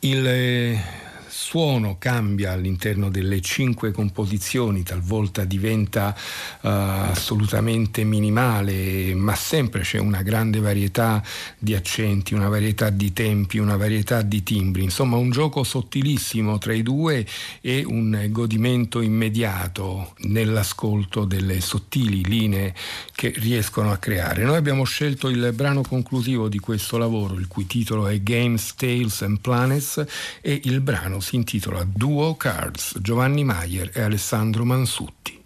Il 0.00 1.02
suono 1.54 1.98
cambia 2.00 2.50
all'interno 2.50 3.10
delle 3.10 3.40
cinque 3.40 3.92
composizioni, 3.92 4.82
talvolta 4.82 5.44
diventa 5.44 6.12
uh, 6.12 6.66
assolutamente 6.66 8.02
minimale, 8.02 9.14
ma 9.14 9.36
sempre 9.36 9.82
c'è 9.82 10.00
una 10.00 10.22
grande 10.22 10.58
varietà 10.58 11.22
di 11.56 11.72
accenti, 11.76 12.34
una 12.34 12.48
varietà 12.48 12.90
di 12.90 13.12
tempi, 13.12 13.58
una 13.58 13.76
varietà 13.76 14.22
di 14.22 14.42
timbri, 14.42 14.82
insomma 14.82 15.16
un 15.16 15.30
gioco 15.30 15.62
sottilissimo 15.62 16.58
tra 16.58 16.72
i 16.72 16.82
due 16.82 17.24
e 17.60 17.84
un 17.86 18.26
godimento 18.30 19.00
immediato 19.00 20.14
nell'ascolto 20.22 21.24
delle 21.24 21.60
sottili 21.60 22.24
linee 22.24 22.74
che 23.14 23.32
riescono 23.36 23.92
a 23.92 23.98
creare. 23.98 24.42
Noi 24.42 24.56
abbiamo 24.56 24.82
scelto 24.82 25.28
il 25.28 25.52
brano 25.54 25.82
conclusivo 25.82 26.48
di 26.48 26.58
questo 26.58 26.98
lavoro, 26.98 27.34
il 27.34 27.46
cui 27.46 27.68
titolo 27.68 28.08
è 28.08 28.20
Games, 28.20 28.74
Tales 28.74 29.22
and 29.22 29.38
Planets 29.38 30.04
e 30.40 30.60
il 30.64 30.80
brano 30.80 31.20
si 31.20 31.42
intitola 31.44 31.84
Duo 31.84 32.36
Cards, 32.36 32.98
Giovanni 33.00 33.44
Maier 33.44 33.90
e 33.92 34.00
Alessandro 34.00 34.64
Mansutti. 34.64 35.44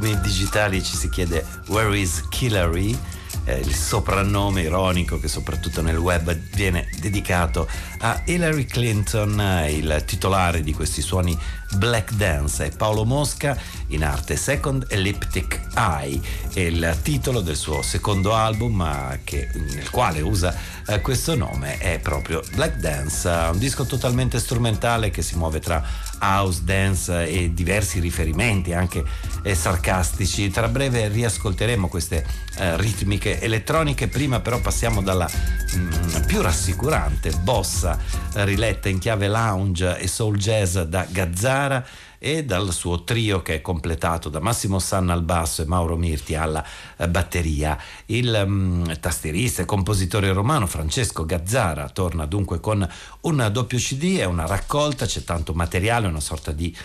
Questi 0.00 0.14
ritmi 0.14 0.20
digitali 0.20 0.82
ci 0.82 0.96
si 0.96 1.08
chiede 1.10 1.44
Where 1.66 1.96
is 1.96 2.24
Killary? 2.30 2.96
eh, 3.44 3.58
il 3.58 3.74
soprannome 3.74 4.62
ironico 4.62 5.18
che 5.18 5.28
soprattutto 5.28 5.82
nel 5.82 5.96
web 5.96 6.32
viene 6.54 6.88
dedicato 6.98 7.68
a 8.00 8.22
Hillary 8.24 8.64
Clinton, 8.64 9.40
eh, 9.40 9.72
il 9.72 10.02
titolare 10.06 10.62
di 10.62 10.72
questi 10.72 11.02
suoni 11.02 11.38
Black 11.76 12.12
Dance 12.12 12.66
è 12.66 12.70
Paolo 12.76 13.04
Mosca 13.04 13.56
in 13.88 14.04
arte 14.04 14.36
Second 14.36 14.86
Elliptic 14.88 15.60
Eye 15.74 16.20
è 16.52 16.60
il 16.60 16.98
titolo 17.02 17.40
del 17.40 17.56
suo 17.56 17.82
secondo 17.82 18.34
album 18.34 19.18
che, 19.24 19.48
nel 19.54 19.90
quale 19.90 20.20
usa 20.20 20.54
eh, 20.86 21.00
questo 21.00 21.36
nome 21.36 21.78
è 21.78 21.98
proprio 22.00 22.42
Black 22.54 22.76
Dance 22.76 23.28
un 23.28 23.58
disco 23.58 23.84
totalmente 23.84 24.38
strumentale 24.38 25.10
che 25.10 25.22
si 25.22 25.36
muove 25.36 25.60
tra 25.60 25.82
house, 26.20 26.62
dance 26.64 27.26
e 27.26 27.52
diversi 27.52 28.00
riferimenti 28.00 28.72
anche 28.72 29.04
eh, 29.42 29.54
sarcastici. 29.54 30.50
Tra 30.50 30.68
breve 30.68 31.08
riascolteremo 31.08 31.88
queste 31.88 32.24
eh, 32.56 32.76
ritmiche 32.76 33.40
elettroniche. 33.40 34.08
Prima 34.08 34.40
però 34.40 34.60
passiamo 34.60 35.02
dalla 35.02 35.28
mh, 35.28 35.78
mm, 35.78 36.26
più 36.26 36.40
rassicurante 36.40 37.30
bossa 37.42 37.98
eh, 38.34 38.44
riletta 38.44 38.88
in 38.88 38.98
chiave 38.98 39.28
lounge 39.28 39.98
e 39.98 40.06
soul 40.06 40.36
jazz 40.36 40.78
da 40.78 41.06
Gazzara 41.08 41.84
e 42.22 42.44
dal 42.44 42.70
suo 42.70 43.02
trio 43.02 43.40
che 43.40 43.54
è 43.54 43.60
completato 43.62 44.28
da 44.28 44.40
Massimo 44.40 44.78
Sanna 44.78 45.14
al 45.14 45.22
basso 45.22 45.62
e 45.62 45.64
Mauro 45.64 45.96
Mirti 45.96 46.34
alla 46.34 46.62
eh, 46.98 47.08
batteria. 47.08 47.78
Il 48.06 48.44
um, 48.46 49.00
tastierista 49.00 49.62
e 49.62 49.64
compositore 49.64 50.30
romano 50.30 50.66
Francesco 50.66 51.24
Gazzara 51.24 51.88
torna 51.88 52.26
dunque 52.26 52.60
con 52.60 52.86
un 53.22 53.48
doppio 53.50 53.78
CD, 53.78 54.18
è 54.18 54.24
una 54.24 54.46
raccolta, 54.46 55.06
c'è 55.06 55.24
tanto 55.24 55.54
materiale, 55.54 56.08
una 56.08 56.20
sorta 56.20 56.52
di 56.52 56.76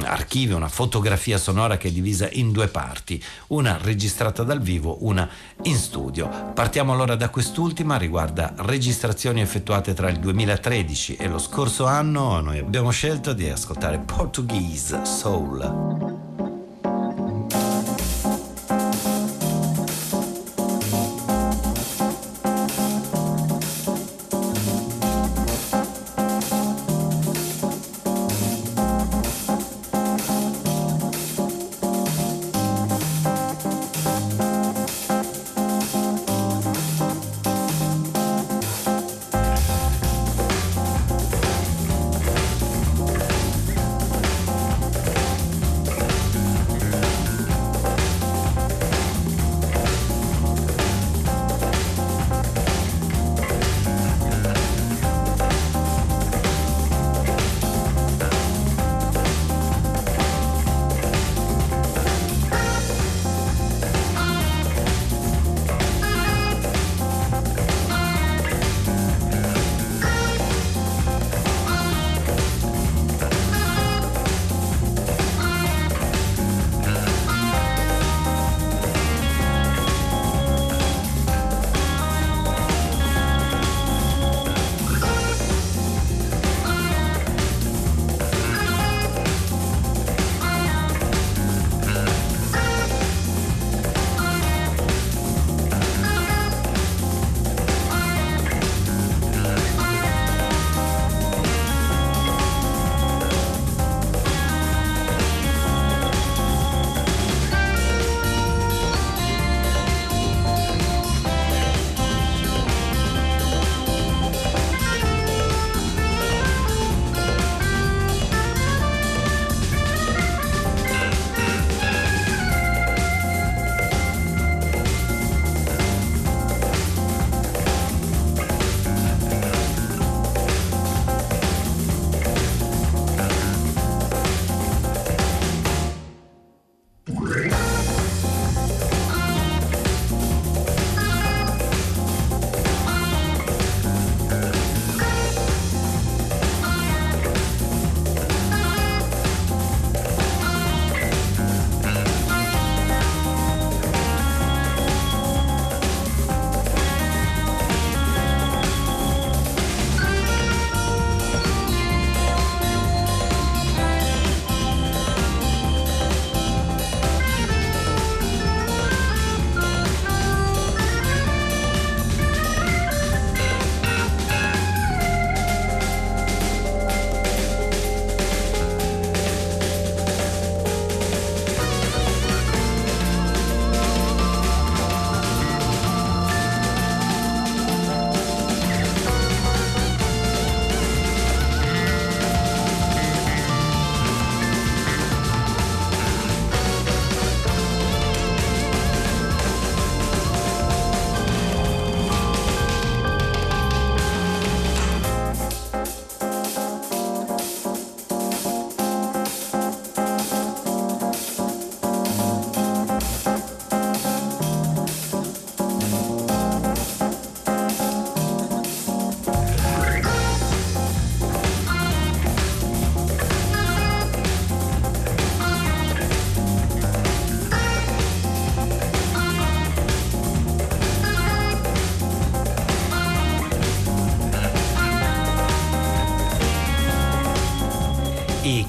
archivio, 0.00 0.56
una 0.56 0.68
fotografia 0.68 1.38
sonora 1.38 1.76
che 1.76 1.88
è 1.88 1.92
divisa 1.92 2.28
in 2.30 2.52
due 2.52 2.68
parti, 2.68 3.22
una 3.48 3.78
registrata 3.80 4.42
dal 4.42 4.60
vivo, 4.60 4.98
una 5.00 5.28
in 5.62 5.76
studio. 5.76 6.28
Partiamo 6.54 6.92
allora 6.92 7.14
da 7.16 7.28
quest'ultima, 7.28 7.96
riguarda 7.96 8.54
registrazioni 8.56 9.40
effettuate 9.40 9.94
tra 9.94 10.08
il 10.08 10.18
2013 10.18 11.16
e 11.16 11.28
lo 11.28 11.38
scorso 11.38 11.86
anno. 11.86 12.40
Noi 12.40 12.58
abbiamo 12.58 12.90
scelto 12.90 13.32
di 13.32 13.48
ascoltare 13.48 13.98
Portuguese 13.98 15.04
Soul. 15.04 16.21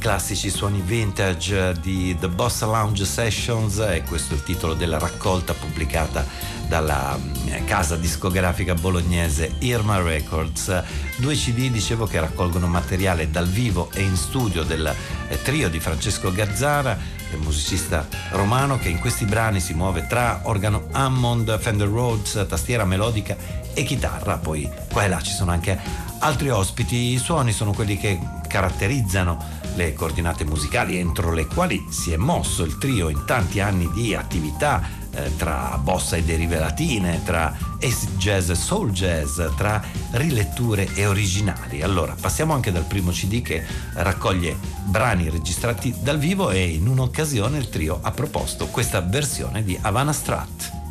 Classici 0.04 0.50
suoni 0.50 0.82
vintage 0.82 1.80
di 1.80 2.14
The 2.20 2.28
Bossa 2.28 2.66
Lounge 2.66 3.06
Sessions 3.06 3.78
e 3.80 4.04
questo 4.06 4.34
è 4.34 4.36
il 4.36 4.44
titolo 4.44 4.74
della 4.74 5.00
raccolta 5.00 5.54
pubblicata 5.54 6.26
dalla 6.68 7.18
mm, 7.18 7.66
casa 7.66 7.96
discografica 7.96 8.74
bolognese 8.74 9.54
Irma 9.60 10.02
Records. 10.02 10.84
Due 11.16 11.36
CD 11.36 11.72
dicevo 11.72 12.06
che 12.06 12.20
raccolgono 12.20 12.68
materiale 12.68 13.30
dal 13.30 13.48
vivo 13.48 13.92
e 13.94 14.02
in 14.02 14.18
studio 14.18 14.64
del 14.64 14.94
eh, 15.30 15.42
trio 15.42 15.70
di 15.70 15.80
Francesco 15.80 16.34
Gazzara, 16.34 16.98
musicista 17.38 18.06
romano 18.32 18.78
che 18.78 18.90
in 18.90 19.00
questi 19.00 19.24
brani 19.24 19.62
si 19.62 19.74
muove 19.74 20.06
tra 20.06 20.42
organo 20.44 20.90
Hammond, 20.92 21.58
Fender 21.60 21.88
Rhodes, 21.88 22.46
tastiera 22.50 22.84
melodica 22.84 23.38
e 23.74 23.84
chitarra. 23.84 24.38
Poi 24.38 24.70
qua 24.92 25.06
e 25.06 25.08
là 25.08 25.22
ci 25.22 25.32
sono 25.32 25.52
anche 25.52 25.80
altri 26.20 26.50
ospiti. 26.50 27.14
I 27.14 27.18
suoni 27.20 27.54
sono 27.54 27.72
quelli 27.72 27.98
che 27.98 28.20
caratterizzano 28.50 29.53
le 29.76 29.94
coordinate 29.94 30.46
musicali 30.46 30.98
entro 30.98 31.32
le 31.32 31.48
quali 31.48 31.86
si 31.90 32.12
è 32.12 32.18
mosso 32.18 32.64
il 32.64 32.78
trio 32.78 33.10
in 33.10 33.24
tanti 33.26 33.60
anni 33.60 33.90
di 33.92 34.14
attività 34.14 35.02
eh, 35.12 35.36
tra 35.36 35.80
bossa 35.82 36.16
e 36.16 36.24
derive 36.24 36.60
latine, 36.60 37.22
tra 37.24 37.56
acid 37.80 38.18
jazz 38.18 38.50
e 38.50 38.56
soul 38.56 38.92
jazz, 38.92 39.40
tra 39.56 39.82
riletture 40.12 40.88
e 40.94 41.06
originali. 41.06 41.82
Allora, 41.82 42.16
passiamo 42.20 42.54
anche 42.54 42.72
dal 42.72 42.86
primo 42.86 43.12
CD 43.12 43.42
che 43.42 43.64
raccoglie 43.94 44.58
brani 44.86 45.30
registrati 45.30 45.94
dal 46.00 46.18
vivo 46.18 46.50
e 46.50 46.64
in 46.66 46.88
un'occasione 46.88 47.58
il 47.58 47.70
trio 47.70 48.00
ha 48.02 48.12
proposto 48.12 48.68
questa 48.68 49.02
versione 49.02 49.64
di 49.64 49.78
Havana 49.80 50.14
Strat. 50.14 50.83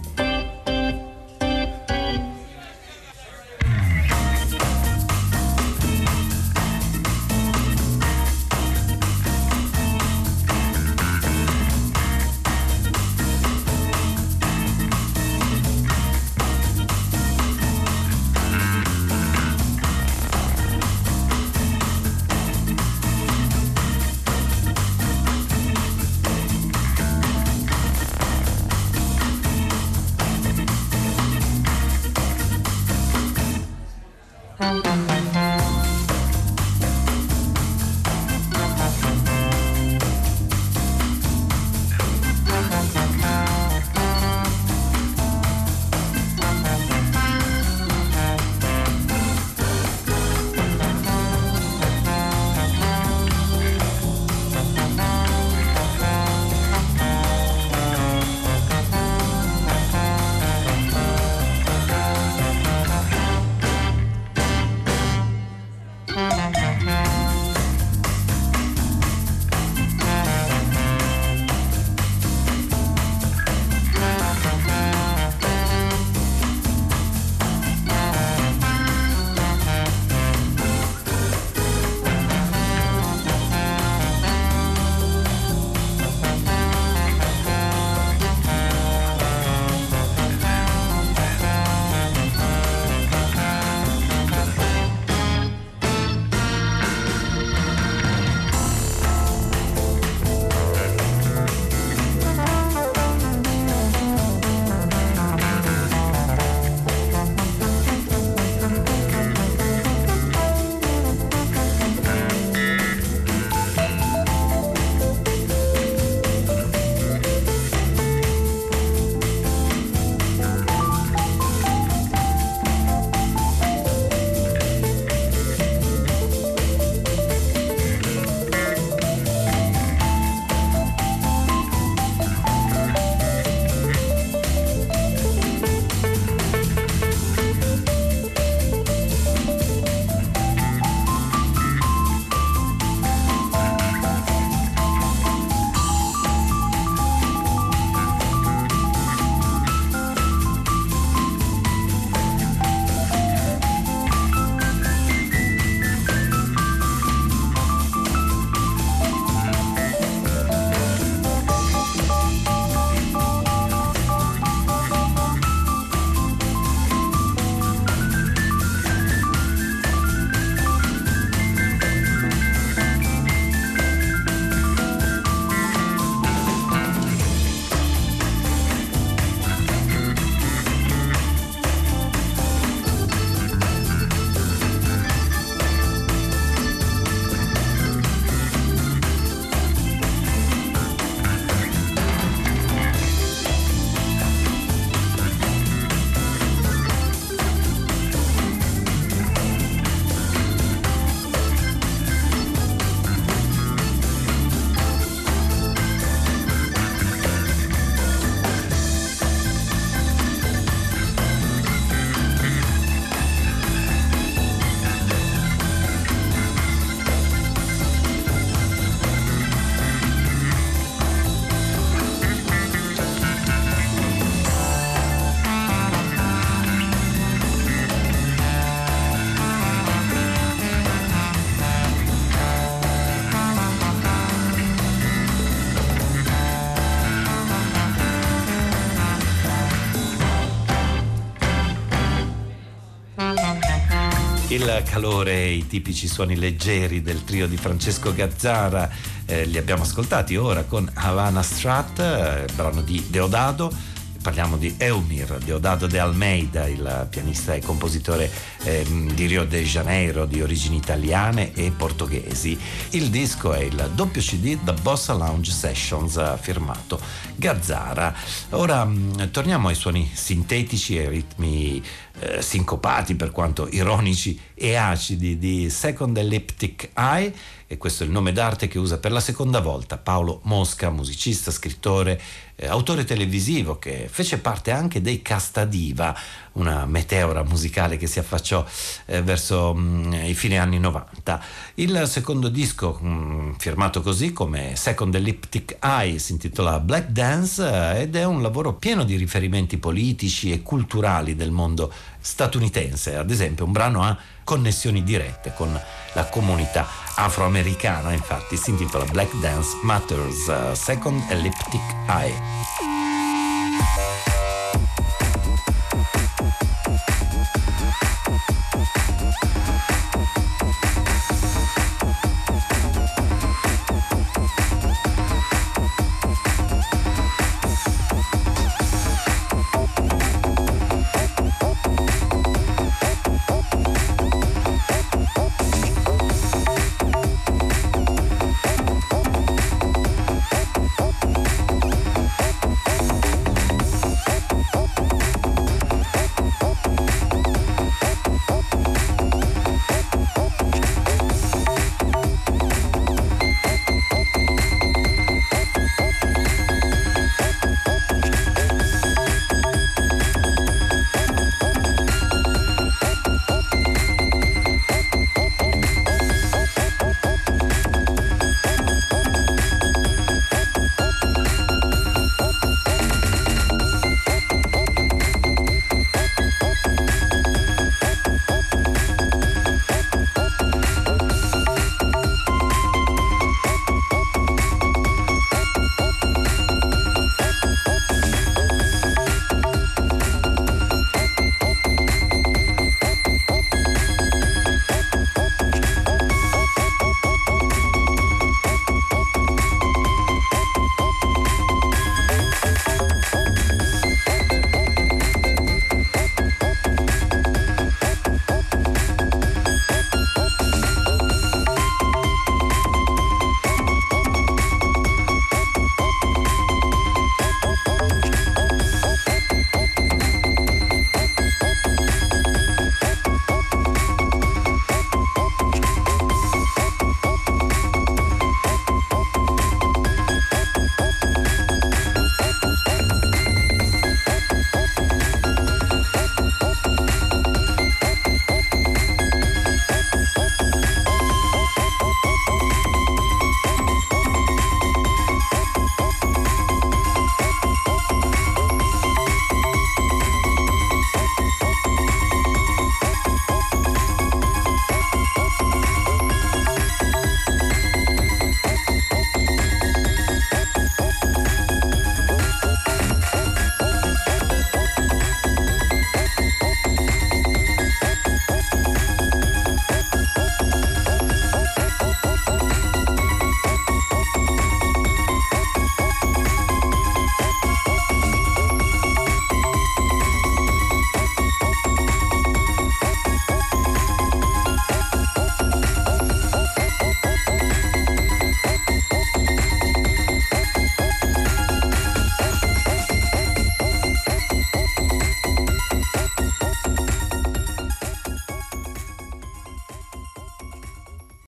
Il 244.62 244.82
calore 244.88 245.32
e 245.32 245.54
i 245.54 245.66
tipici 245.66 246.06
suoni 246.06 246.36
leggeri 246.36 247.02
del 247.02 247.24
trio 247.24 247.48
di 247.48 247.56
Francesco 247.56 248.14
Gazzara 248.14 248.88
eh, 249.26 249.44
li 249.46 249.58
abbiamo 249.58 249.82
ascoltati 249.82 250.36
ora 250.36 250.62
con 250.62 250.88
Havana 250.94 251.42
Strat, 251.42 251.98
eh, 251.98 252.44
brano 252.54 252.80
di 252.80 253.04
Deodato 253.10 253.90
parliamo 254.22 254.56
di 254.56 254.74
Eumir 254.78 255.38
Deodato 255.44 255.86
de 255.86 255.98
Almeida, 255.98 256.68
il 256.68 257.08
pianista 257.10 257.54
e 257.54 257.60
compositore 257.60 258.30
eh, 258.62 258.86
di 259.12 259.26
Rio 259.26 259.44
de 259.44 259.64
Janeiro 259.64 260.24
di 260.24 260.40
origini 260.40 260.76
italiane 260.76 261.52
e 261.52 261.72
portoghesi. 261.72 262.56
Il 262.90 263.10
disco 263.10 263.52
è 263.52 263.60
il 263.60 263.90
doppio 263.94 264.22
CD 264.22 264.56
da 264.62 264.72
Bossa 264.72 265.12
Lounge 265.12 265.50
Sessions 265.50 266.38
firmato 266.40 267.00
Gazzara. 267.34 268.14
Ora 268.50 268.84
mm, 268.84 269.24
torniamo 269.32 269.68
ai 269.68 269.74
suoni 269.74 270.08
sintetici 270.10 270.96
e 270.96 271.08
ritmi 271.08 271.82
eh, 272.22 272.42
sincopati 272.42 273.14
per 273.14 273.30
quanto 273.30 273.68
ironici 273.70 274.38
e 274.54 274.76
acidi 274.76 275.38
di 275.38 275.68
Second 275.68 276.16
Elliptic 276.16 276.90
Eye 276.94 277.32
e 277.72 277.78
questo 277.78 278.02
è 278.02 278.06
il 278.06 278.12
nome 278.12 278.32
d'arte 278.32 278.68
che 278.68 278.78
usa 278.78 278.98
per 278.98 279.12
la 279.12 279.20
seconda 279.20 279.60
volta 279.60 279.96
Paolo 279.96 280.40
Mosca, 280.42 280.90
musicista, 280.90 281.50
scrittore, 281.50 282.20
eh, 282.54 282.66
autore 282.66 283.04
televisivo 283.04 283.78
che 283.78 284.10
fece 284.10 284.36
parte 284.36 284.72
anche 284.72 285.00
dei 285.00 285.22
Casta 285.22 285.64
Diva, 285.64 286.14
una 286.52 286.84
meteora 286.84 287.42
musicale 287.44 287.96
che 287.96 288.06
si 288.06 288.18
affacciò 288.18 288.62
eh, 289.06 289.22
verso 289.22 289.72
mh, 289.72 289.80
mm, 289.80 290.12
i 290.24 290.34
fine 290.34 290.58
anni 290.58 290.78
90. 290.78 291.42
Il 291.76 292.02
secondo 292.06 292.50
disco, 292.50 292.98
mh, 293.00 293.08
mm, 293.08 293.52
firmato 293.56 294.02
così 294.02 294.34
come 294.34 294.76
Second 294.76 295.14
Elliptic 295.14 295.78
Eye, 295.80 296.18
si 296.18 296.32
intitola 296.32 296.78
Black 296.78 297.08
Dance 297.08 297.66
eh, 297.96 298.02
ed 298.02 298.16
è 298.16 298.24
un 298.24 298.42
lavoro 298.42 298.74
pieno 298.74 299.02
di 299.02 299.16
riferimenti 299.16 299.78
politici 299.78 300.52
e 300.52 300.60
culturali 300.60 301.34
del 301.34 301.52
mondo 301.52 301.90
statunitense. 302.22 303.16
Ad 303.16 303.30
esempio, 303.30 303.66
un 303.66 303.72
brano 303.72 304.02
ha 304.02 304.16
connessioni 304.44 305.02
dirette 305.02 305.52
con 305.54 305.78
la 306.14 306.24
comunità 306.26 306.86
afroamericana, 307.16 308.12
infatti 308.12 308.56
si 308.56 308.70
intitola 308.70 309.04
Black 309.04 309.34
Dance 309.40 309.76
Matters, 309.82 310.46
uh, 310.46 310.74
Second 310.74 311.22
Elliptic 311.28 311.82
Eye. 312.08 312.91